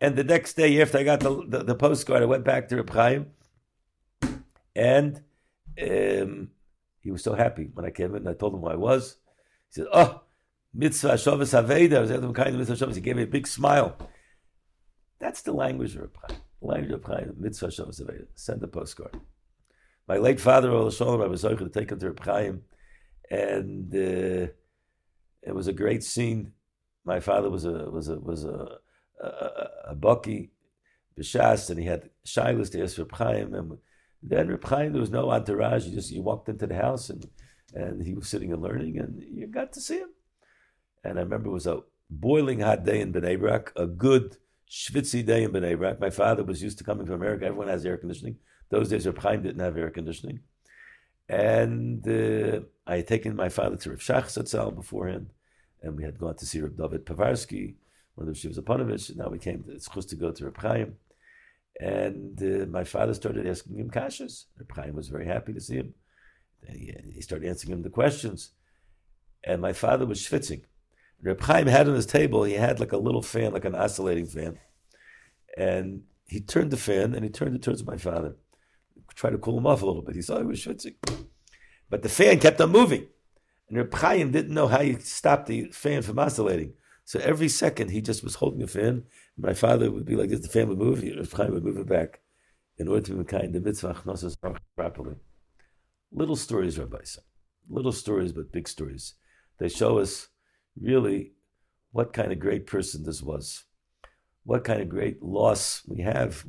And 0.00 0.16
the 0.16 0.24
next 0.24 0.54
day, 0.54 0.80
after 0.80 0.98
I 0.98 1.02
got 1.02 1.20
the, 1.20 1.44
the, 1.46 1.64
the 1.64 1.74
postcard, 1.74 2.22
I 2.22 2.26
went 2.26 2.44
back 2.44 2.68
to 2.68 2.76
Reb 2.76 2.90
Chaim, 2.90 3.26
and 4.76 5.22
um, 5.82 6.50
he 7.00 7.10
was 7.10 7.22
so 7.22 7.34
happy 7.34 7.68
when 7.72 7.84
I 7.84 7.90
came 7.90 8.14
in. 8.14 8.18
And 8.18 8.28
I 8.28 8.34
told 8.34 8.54
him 8.54 8.60
who 8.60 8.68
I 8.68 8.76
was. 8.76 9.16
He 9.68 9.80
said, 9.80 9.86
"Oh, 9.92 10.22
mitzvah 10.72 11.14
shavas 11.14 11.60
aveda. 11.60 11.96
I 11.96 12.00
was 12.00 12.10
to 12.10 12.32
kind 12.32 12.50
of 12.50 12.68
mitzvah 12.68 12.86
shavas. 12.86 12.94
He 12.94 13.00
gave 13.00 13.16
me 13.16 13.24
a 13.24 13.26
big 13.26 13.48
smile. 13.48 13.96
That's 15.18 15.42
the 15.42 15.52
language 15.52 15.96
of 15.96 16.02
Reb 16.02 16.16
Chaim. 16.28 16.38
The 16.60 16.66
language 16.68 16.92
of 16.92 17.04
Chaim, 17.04 17.34
mitzvah 17.36 17.66
shavas 17.66 18.00
aveda. 18.00 18.26
Send 18.34 18.62
a 18.62 18.68
postcard. 18.68 19.18
My 20.06 20.18
late 20.18 20.40
father, 20.40 20.70
Ol 20.70 20.90
Shalom, 20.90 21.20
I 21.20 21.26
was 21.26 21.42
to 21.42 21.68
take 21.68 21.90
him 21.90 21.98
to 21.98 22.06
Reb 22.06 22.24
Chaim, 22.24 22.62
and 23.30 23.92
uh, 23.92 24.46
it 25.42 25.54
was 25.54 25.66
a 25.66 25.72
great 25.72 26.04
scene. 26.04 26.52
My 27.14 27.20
father 27.20 27.50
was 27.56 27.64
a 27.64 27.76
was 27.96 28.08
a 28.08 28.18
was 28.30 28.44
a 28.44 28.58
a, 29.28 29.28
a 29.92 29.94
bucky 29.94 30.40
b'shas, 31.16 31.70
and 31.70 31.78
he 31.82 31.86
had 31.86 32.10
shilas 32.32 32.70
to 32.70 32.82
ask 32.82 32.98
Reb 32.98 33.12
Chaim, 33.20 33.54
and 33.54 33.78
then 34.22 34.48
Reb 34.48 34.64
Chaim, 34.70 34.92
there 34.92 35.00
was 35.06 35.16
no 35.18 35.30
entourage. 35.30 35.86
You 35.86 35.94
just 36.00 36.12
you 36.16 36.22
walked 36.22 36.48
into 36.48 36.66
the 36.66 36.80
house 36.86 37.10
and 37.12 37.22
and 37.74 37.94
he 38.06 38.14
was 38.14 38.28
sitting 38.28 38.52
and 38.52 38.62
learning, 38.62 38.98
and 38.98 39.12
you 39.38 39.46
got 39.46 39.72
to 39.74 39.80
see 39.80 39.98
him. 39.98 40.12
And 41.04 41.18
I 41.18 41.22
remember 41.22 41.48
it 41.48 41.60
was 41.60 41.66
a 41.66 41.82
boiling 42.10 42.60
hot 42.60 42.84
day 42.84 43.00
in 43.00 43.12
Bnei 43.12 43.38
Brak, 43.38 43.72
a 43.76 43.86
good 43.86 44.36
schwitzy 44.70 45.24
day 45.24 45.44
in 45.44 45.52
Bnei 45.52 45.76
Brak. 45.78 46.00
My 46.00 46.10
father 46.10 46.44
was 46.44 46.62
used 46.62 46.78
to 46.78 46.84
coming 46.84 47.06
from 47.06 47.16
America. 47.16 47.46
Everyone 47.46 47.68
has 47.68 47.84
air 47.84 47.96
conditioning. 47.96 48.36
Those 48.70 48.88
days, 48.90 49.06
Reb 49.06 49.18
Chaim 49.18 49.42
didn't 49.42 49.60
have 49.60 49.76
air 49.76 49.90
conditioning. 49.90 50.40
And 51.28 52.06
uh, 52.08 52.60
I 52.86 52.96
had 52.96 53.06
taken 53.06 53.36
my 53.36 53.50
father 53.50 53.76
to 53.76 53.90
Rav 53.90 53.98
Shach 53.98 54.26
Zatzal 54.34 54.74
beforehand, 54.74 55.28
and 55.82 55.96
we 55.96 56.04
had 56.04 56.18
gone 56.18 56.36
to 56.36 56.46
see 56.46 56.60
Rav 56.60 56.76
David 56.76 57.06
Povarsky, 57.06 57.74
one 58.14 58.28
of 58.28 58.34
the 58.34 58.48
Shivas 58.48 58.58
Aponovich, 58.58 59.10
and 59.10 59.18
now 59.18 59.28
we 59.28 59.38
came 59.38 59.62
to, 59.62 59.72
it's 59.72 59.84
supposed 59.84 60.08
to 60.10 60.16
go 60.16 60.32
to 60.32 60.44
Reb 60.44 60.58
Chaim. 60.58 60.96
And 61.80 62.42
uh, 62.42 62.66
my 62.66 62.82
father 62.82 63.14
started 63.14 63.46
asking 63.46 63.78
him 63.78 63.90
kashas. 63.90 64.46
Reb 64.58 64.72
Chaim 64.74 64.96
was 64.96 65.08
very 65.08 65.26
happy 65.26 65.52
to 65.52 65.60
see 65.60 65.76
him. 65.76 65.94
He, 66.68 66.92
he, 67.12 67.20
started 67.20 67.48
answering 67.48 67.72
him 67.72 67.82
the 67.82 67.90
questions. 67.90 68.50
And 69.44 69.62
my 69.62 69.72
father 69.72 70.04
was 70.04 70.20
schwitzing. 70.20 70.62
Reb 71.22 71.40
Chaim 71.40 71.68
had 71.68 71.88
on 71.88 71.94
his 71.94 72.06
table, 72.06 72.42
he 72.42 72.54
had 72.54 72.80
like 72.80 72.92
a 72.92 72.98
little 72.98 73.22
fan, 73.22 73.52
like 73.52 73.64
an 73.64 73.76
oscillating 73.76 74.26
fan. 74.26 74.58
And 75.56 76.02
he 76.26 76.40
turned 76.40 76.72
the 76.72 76.76
fan 76.76 77.14
and 77.14 77.24
he 77.24 77.30
turned 77.30 77.54
it 77.54 77.62
towards 77.62 77.84
my 77.84 77.96
father. 77.96 78.36
Tried 79.14 79.30
to 79.30 79.38
cool 79.38 79.58
him 79.58 79.66
off 79.66 79.82
a 79.82 79.86
little 79.86 80.02
bit. 80.02 80.14
He 80.14 80.22
saw 80.22 80.38
he 80.38 80.44
was 80.44 80.64
schwitzing. 80.64 80.94
But 81.90 82.02
the 82.02 82.08
fan 82.08 82.38
kept 82.38 82.60
on 82.60 82.70
moving. 82.70 83.06
And 83.68 83.78
Reb 83.78 83.94
Chaim 83.94 84.30
didn't 84.30 84.54
know 84.54 84.68
how 84.68 84.80
you 84.80 84.98
stop 85.00 85.46
the 85.46 85.70
fan 85.72 86.02
from 86.02 86.18
oscillating. 86.18 86.74
So 87.04 87.20
every 87.20 87.48
second 87.48 87.90
he 87.90 88.00
just 88.00 88.22
was 88.24 88.36
holding 88.36 88.60
the 88.60 88.66
fan. 88.66 89.04
My 89.36 89.54
father 89.54 89.90
would 89.90 90.04
be 90.04 90.16
like 90.16 90.30
this, 90.30 90.40
the 90.40 90.48
fan 90.48 90.68
would 90.68 90.78
move, 90.78 91.02
Reb 91.02 91.32
Chaim 91.32 91.52
would 91.52 91.64
move 91.64 91.78
it 91.78 91.88
back 91.88 92.20
in 92.78 92.88
order 92.88 93.06
to 93.06 93.14
be 93.14 93.24
kind 93.24 93.52
the 93.52 93.60
mitzvah 93.60 94.02
properly. 94.76 95.16
Little 96.12 96.36
stories, 96.36 96.78
Rabbi 96.78 97.04
said. 97.04 97.24
Little 97.68 97.92
stories, 97.92 98.32
but 98.32 98.52
big 98.52 98.68
stories. 98.68 99.14
They 99.58 99.68
show 99.68 99.98
us 99.98 100.28
really 100.80 101.32
what 101.90 102.12
kind 102.12 102.32
of 102.32 102.38
great 102.38 102.66
person 102.66 103.04
this 103.04 103.22
was, 103.22 103.64
what 104.44 104.64
kind 104.64 104.80
of 104.80 104.88
great 104.88 105.22
loss 105.22 105.82
we 105.86 106.02
have. 106.02 106.44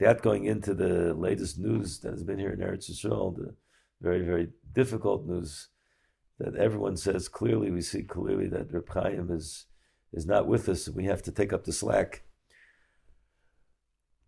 That 0.00 0.22
going 0.22 0.44
into 0.44 0.74
the 0.74 1.14
latest 1.14 1.58
news 1.58 2.00
that 2.00 2.10
has 2.10 2.24
been 2.24 2.38
here 2.38 2.50
in 2.50 2.58
Eretz 2.58 2.90
Yisrael, 2.90 3.36
the 3.36 3.54
very, 4.00 4.24
very 4.24 4.48
difficult 4.72 5.26
news 5.26 5.68
that 6.38 6.56
everyone 6.56 6.96
says 6.96 7.28
clearly, 7.28 7.70
we 7.70 7.80
see 7.80 8.02
clearly 8.02 8.48
that 8.48 8.72
Reb 8.72 8.88
Chaim 8.88 9.30
is, 9.30 9.66
is 10.12 10.26
not 10.26 10.46
with 10.46 10.68
us. 10.68 10.88
We 10.88 11.04
have 11.04 11.22
to 11.22 11.32
take 11.32 11.52
up 11.52 11.64
the 11.64 11.72
slack. 11.72 12.22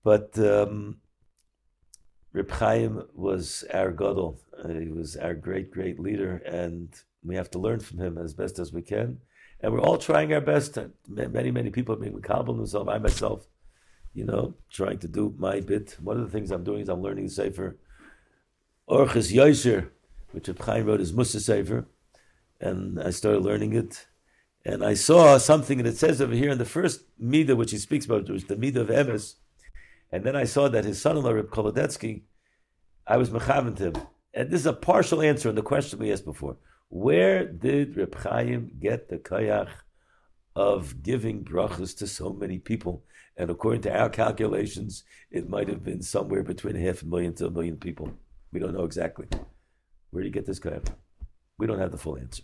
But 0.04 0.38
um, 0.38 0.98
Reb 2.32 2.50
Chaim 2.50 3.02
was 3.14 3.64
our 3.72 3.90
gadol. 3.90 4.40
Uh, 4.62 4.68
he 4.68 4.88
was 4.88 5.16
our 5.16 5.34
great, 5.34 5.70
great 5.70 5.98
leader, 5.98 6.36
and 6.46 6.94
we 7.24 7.34
have 7.34 7.50
to 7.50 7.58
learn 7.58 7.80
from 7.80 7.98
him 7.98 8.18
as 8.18 8.34
best 8.34 8.58
as 8.58 8.72
we 8.72 8.82
can. 8.82 9.18
And 9.60 9.72
we're 9.72 9.80
all 9.80 9.98
trying 9.98 10.32
our 10.32 10.40
best. 10.40 10.78
Many, 11.08 11.50
many 11.50 11.70
people 11.70 11.94
are 11.94 11.98
being 11.98 12.12
makabel 12.12 12.56
themselves. 12.56 12.88
I 12.88 12.98
myself, 12.98 13.46
you 14.14 14.24
know, 14.24 14.54
trying 14.70 14.98
to 14.98 15.08
do 15.08 15.34
my 15.38 15.60
bit. 15.60 15.96
One 16.00 16.18
of 16.18 16.24
the 16.24 16.30
things 16.30 16.50
I'm 16.50 16.62
doing 16.62 16.82
is 16.82 16.88
I'm 16.88 17.02
learning 17.02 17.24
the 17.24 17.30
Sefer 17.30 17.76
Orchis 18.88 19.32
Yosher, 19.32 19.90
which 20.30 20.46
Reb 20.46 20.62
Chaim 20.62 20.86
wrote 20.86 21.00
as 21.00 21.12
Musa 21.12 21.40
Sefer, 21.40 21.86
and 22.60 23.00
I 23.00 23.10
started 23.10 23.42
learning 23.42 23.74
it. 23.74 24.06
And 24.64 24.84
I 24.84 24.94
saw 24.94 25.38
something 25.38 25.78
that 25.78 25.86
it 25.86 25.96
says 25.96 26.20
over 26.20 26.34
here 26.34 26.50
in 26.50 26.58
the 26.58 26.64
first 26.64 27.04
Midah, 27.22 27.56
which 27.56 27.70
he 27.70 27.78
speaks 27.78 28.04
about, 28.04 28.28
was 28.28 28.44
the 28.44 28.56
Midah 28.56 28.76
of 28.76 28.88
Emes. 28.88 29.34
And 30.10 30.24
then 30.24 30.34
I 30.34 30.44
saw 30.44 30.68
that 30.68 30.84
his 30.84 31.00
son-in-law, 31.00 31.30
Reb 31.30 31.50
Kolodetsky, 31.50 32.22
I 33.06 33.16
was 33.16 33.30
mechavent 33.30 33.78
him. 33.78 33.94
And 34.34 34.50
this 34.50 34.60
is 34.60 34.66
a 34.66 34.72
partial 34.72 35.22
answer 35.22 35.48
on 35.48 35.54
the 35.54 35.62
question 35.62 35.98
we 35.98 36.12
asked 36.12 36.24
before. 36.24 36.56
Where 36.88 37.46
did 37.46 37.96
Reb 37.96 38.14
Chaim 38.16 38.72
get 38.80 39.08
the 39.08 39.18
kayach 39.18 39.70
of 40.54 41.02
giving 41.02 41.44
brachas 41.44 41.96
to 41.98 42.06
so 42.06 42.32
many 42.32 42.58
people? 42.58 43.04
And 43.36 43.50
according 43.50 43.82
to 43.82 43.96
our 43.96 44.08
calculations, 44.08 45.04
it 45.30 45.48
might 45.48 45.68
have 45.68 45.84
been 45.84 46.02
somewhere 46.02 46.42
between 46.42 46.74
half 46.74 47.02
a 47.02 47.06
million 47.06 47.34
to 47.34 47.46
a 47.46 47.50
million 47.50 47.76
people. 47.76 48.12
We 48.52 48.60
don't 48.60 48.74
know 48.74 48.84
exactly. 48.84 49.26
Where 50.10 50.22
did 50.22 50.28
he 50.28 50.32
get 50.32 50.46
this 50.46 50.58
kayach? 50.58 50.88
We 51.58 51.66
don't 51.66 51.78
have 51.78 51.92
the 51.92 51.98
full 51.98 52.18
answer. 52.18 52.42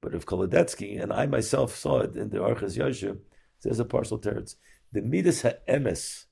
But 0.00 0.14
if 0.14 0.26
Kolodetsky, 0.26 1.00
and 1.00 1.12
I 1.12 1.26
myself 1.26 1.76
saw 1.76 2.00
it 2.00 2.16
in 2.16 2.30
the 2.30 2.38
Archas 2.38 2.76
Yosher, 2.76 3.18
says 3.58 3.78
a 3.78 3.84
partial 3.84 4.18
teretz. 4.18 4.56
The 4.90 5.02
Midas 5.02 5.42
HaEmes, 5.42 6.24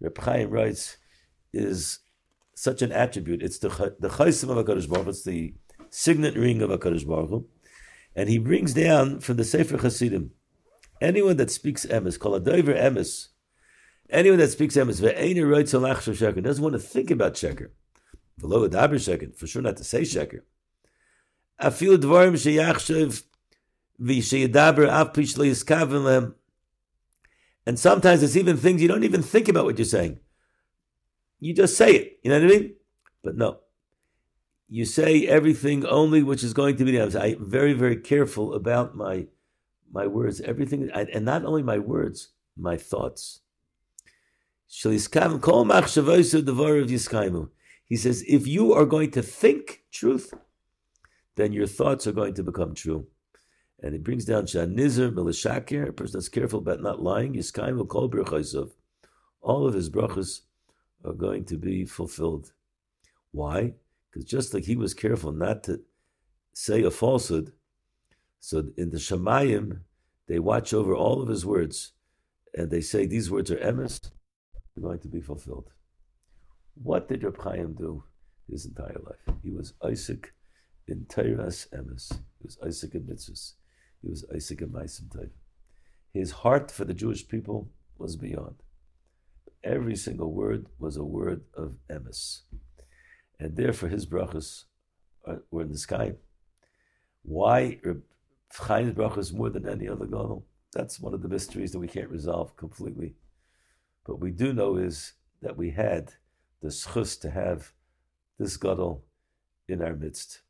Reb 0.00 0.18
Chaim 0.18 0.50
writes, 0.50 0.98
is 1.52 2.00
such 2.54 2.82
an 2.82 2.92
attribute. 2.92 3.42
It's 3.42 3.58
the 3.58 3.96
the 3.98 4.08
chaysim 4.08 4.50
of 4.50 4.64
Hakadosh 4.64 4.88
Baruch. 4.88 5.08
It's 5.08 5.24
the 5.24 5.54
signet 5.90 6.36
ring 6.36 6.62
of 6.62 6.70
Hakadosh 6.70 7.06
Baruch. 7.06 7.30
Hu. 7.30 7.46
And 8.14 8.28
he 8.28 8.38
brings 8.38 8.74
down 8.74 9.20
from 9.20 9.36
the 9.36 9.44
Sefer 9.44 9.78
Hasidim, 9.78 10.30
anyone 11.00 11.36
that 11.38 11.50
speaks 11.50 11.84
emes, 11.86 12.18
call 12.18 12.34
a 12.34 12.40
emes, 12.40 13.28
anyone 14.10 14.38
that 14.38 14.50
speaks 14.50 14.76
emes, 14.76 15.00
sheker, 15.00 16.42
doesn't 16.42 16.62
want 16.62 16.74
to 16.74 16.78
think 16.78 17.10
about 17.10 17.34
sheker, 17.34 17.70
v'lo 18.40 18.68
adaber 18.68 18.94
sheker, 18.94 19.36
for 19.36 19.46
sure 19.46 19.62
not 19.62 19.76
to 19.78 19.84
say 19.84 20.02
sheker. 20.02 20.40
Afil 21.64 21.96
dvarim 21.98 22.34
sheyachshev 22.34 23.24
v'sheyedaber 24.00 24.88
av 24.88 25.14
pish 25.14 25.34
le'yiskaven 25.34 26.34
and 27.66 27.78
sometimes 27.78 28.22
it's 28.22 28.36
even 28.36 28.56
things 28.56 28.82
you 28.82 28.88
don't 28.88 29.04
even 29.04 29.22
think 29.22 29.48
about 29.48 29.64
what 29.64 29.78
you're 29.78 29.86
saying. 29.86 30.18
You 31.40 31.54
just 31.54 31.76
say 31.76 31.94
it. 31.94 32.18
You 32.22 32.30
know 32.30 32.40
what 32.40 32.50
I 32.50 32.58
mean? 32.58 32.74
But 33.22 33.36
no. 33.36 33.60
You 34.68 34.84
say 34.84 35.26
everything 35.26 35.86
only 35.86 36.22
which 36.22 36.42
is 36.42 36.52
going 36.52 36.76
to 36.76 36.84
be. 36.84 37.00
I'm 37.00 37.44
very, 37.44 37.72
very 37.72 37.96
careful 37.96 38.54
about 38.54 38.94
my 38.94 39.26
my 39.92 40.06
words, 40.08 40.40
everything, 40.40 40.90
and 40.92 41.24
not 41.24 41.44
only 41.44 41.62
my 41.62 41.78
words, 41.78 42.30
my 42.56 42.76
thoughts. 42.76 43.40
He 44.66 44.98
says, 44.98 45.06
if 48.26 48.46
you 48.48 48.72
are 48.72 48.86
going 48.86 49.10
to 49.12 49.22
think 49.22 49.84
truth, 49.92 50.34
then 51.36 51.52
your 51.52 51.66
thoughts 51.66 52.06
are 52.06 52.12
going 52.12 52.34
to 52.34 52.42
become 52.42 52.74
true. 52.74 53.06
And 53.82 53.94
it 53.94 54.04
brings 54.04 54.24
down 54.24 54.44
Shanizr 54.44 55.12
Melishakir, 55.12 55.88
a 55.88 55.92
person 55.92 56.18
that's 56.18 56.28
careful 56.28 56.60
about 56.60 56.80
not 56.80 57.02
lying, 57.02 57.34
Yiskaim 57.34 57.76
will 57.76 57.86
call. 57.86 58.10
All 59.42 59.66
of 59.66 59.74
his 59.74 59.90
brachas 59.90 60.40
are 61.04 61.12
going 61.12 61.44
to 61.46 61.58
be 61.58 61.84
fulfilled. 61.84 62.52
Why? 63.32 63.74
Because 64.10 64.24
just 64.24 64.54
like 64.54 64.64
he 64.64 64.76
was 64.76 64.94
careful 64.94 65.32
not 65.32 65.64
to 65.64 65.80
say 66.54 66.82
a 66.82 66.90
falsehood, 66.90 67.52
so 68.38 68.68
in 68.76 68.90
the 68.90 68.98
Shemayim, 68.98 69.80
they 70.28 70.38
watch 70.38 70.72
over 70.72 70.94
all 70.94 71.20
of 71.20 71.28
his 71.28 71.44
words, 71.44 71.92
and 72.54 72.70
they 72.70 72.80
say 72.80 73.06
these 73.06 73.30
words 73.30 73.50
are 73.50 73.56
emes, 73.56 74.00
they're 74.74 74.82
going 74.82 75.00
to 75.00 75.08
be 75.08 75.20
fulfilled. 75.20 75.72
What 76.74 77.08
did 77.08 77.24
Reb 77.24 77.40
Chaim 77.42 77.74
do 77.74 78.04
his 78.50 78.66
entire 78.66 78.98
life? 79.04 79.36
He 79.42 79.50
was 79.50 79.74
osek 79.82 80.26
in 80.86 81.06
Teiras 81.06 81.68
emes. 81.70 82.12
He 82.38 82.44
was 82.44 82.56
osek 82.56 82.94
in 82.94 83.02
mitzvahs. 83.02 83.52
He 84.02 84.08
was 84.08 84.24
osek 84.34 84.62
and 84.62 84.72
Maisim 84.72 85.10
type. 85.10 85.34
His 86.12 86.30
heart 86.30 86.70
for 86.70 86.84
the 86.84 86.94
Jewish 86.94 87.26
people 87.26 87.70
was 87.98 88.16
beyond. 88.16 88.56
Every 89.62 89.96
single 89.96 90.32
word 90.32 90.66
was 90.78 90.96
a 90.96 91.04
word 91.04 91.42
of 91.56 91.76
emes. 91.90 92.42
And 93.40 93.56
therefore 93.56 93.88
his 93.88 94.06
brachas 94.06 94.64
uh, 95.26 95.36
were 95.50 95.62
in 95.62 95.72
the 95.72 95.78
sky. 95.78 96.14
Why 97.22 97.80
Chaim's 98.66 98.94
brachas 98.94 99.32
more 99.32 99.50
than 99.50 99.68
any 99.68 99.88
other 99.88 100.04
gadol? 100.04 100.46
That's 100.72 101.00
one 101.00 101.14
of 101.14 101.22
the 101.22 101.28
mysteries 101.28 101.72
that 101.72 101.78
we 101.78 101.88
can't 101.88 102.10
resolve 102.10 102.56
completely. 102.56 103.14
But 104.06 104.20
we 104.20 104.30
do 104.30 104.52
know 104.52 104.76
is 104.76 105.14
that 105.40 105.56
we 105.56 105.70
had 105.70 106.12
the 106.60 106.68
schus 106.68 107.18
to 107.20 107.30
have 107.30 107.72
this 108.38 108.56
gadol 108.56 109.04
in 109.68 109.82
our 109.82 109.94
midst. 109.94 110.40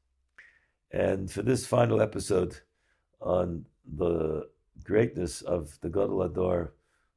And 0.95 1.29
for 1.29 1.43
this 1.43 1.67
final 1.67 2.01
episode, 2.01 2.61
on 3.21 3.67
the 3.97 4.49
greatness 4.85 5.43
of 5.43 5.77
the 5.81 5.89
Gadol 5.89 6.29
HaDor 6.29 6.71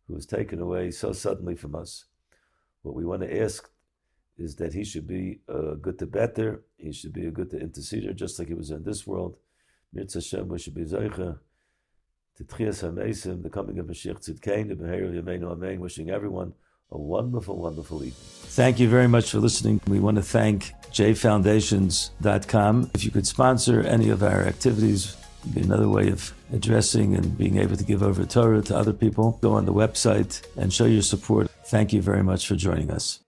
who 0.07 0.15
was 0.15 0.25
taken 0.25 0.59
away 0.59 0.89
so 0.89 1.11
suddenly 1.11 1.55
from 1.55 1.75
us. 1.75 2.05
What 2.81 2.95
we 2.95 3.05
want 3.05 3.21
to 3.21 3.41
ask 3.43 3.69
is 4.35 4.55
that 4.55 4.73
he 4.73 4.83
should 4.83 5.05
be 5.05 5.41
a 5.47 5.75
good 5.75 5.99
to 5.99 6.07
better, 6.07 6.63
he 6.77 6.91
should 6.91 7.13
be 7.13 7.27
a 7.27 7.31
good 7.31 7.51
to 7.51 7.59
interceder, 7.59 8.15
just 8.15 8.39
like 8.39 8.47
he 8.47 8.55
was 8.55 8.71
in 8.71 8.83
this 8.83 9.05
world. 9.05 9.37
Mirza 9.93 10.19
Hashem, 10.19 10.47
we 10.47 10.57
should 10.57 10.75
be 10.75 10.83
Zeicha, 10.83 11.37
to 12.37 12.43
Tchias 12.43 12.83
HaMesim, 12.83 13.43
the 13.43 13.49
coming 13.49 13.77
of 13.77 13.85
Mashiach 13.85 14.19
Tzidkein, 14.19 14.69
the 14.69 14.75
Beher 14.75 15.05
of 15.05 15.23
Yameinu 15.23 15.51
Amen, 15.51 15.79
wishing 15.79 16.09
everyone 16.09 16.53
a 16.91 16.97
wonderful, 16.97 17.57
wonderful 17.57 17.97
evening. 17.97 18.13
Thank 18.13 18.79
you 18.79 18.89
very 18.89 19.07
much 19.07 19.31
for 19.31 19.39
listening. 19.39 19.81
We 19.87 19.99
want 19.99 20.17
to 20.17 20.23
thank 20.23 20.73
jfoundations.com. 20.91 22.91
If 22.93 23.03
you 23.03 23.11
could 23.11 23.27
sponsor 23.27 23.81
any 23.81 24.09
of 24.09 24.23
our 24.23 24.43
activities, 24.43 25.15
be 25.53 25.61
another 25.61 25.87
way 25.87 26.09
of 26.09 26.33
addressing 26.51 27.15
and 27.15 27.37
being 27.37 27.57
able 27.57 27.77
to 27.77 27.83
give 27.83 28.03
over 28.03 28.25
Torah 28.25 28.61
to 28.63 28.75
other 28.75 28.93
people. 28.93 29.37
Go 29.41 29.53
on 29.53 29.65
the 29.65 29.73
website 29.73 30.45
and 30.57 30.73
show 30.73 30.85
your 30.85 31.01
support. 31.01 31.49
Thank 31.65 31.93
you 31.93 32.01
very 32.01 32.23
much 32.23 32.47
for 32.47 32.55
joining 32.55 32.91
us. 32.91 33.19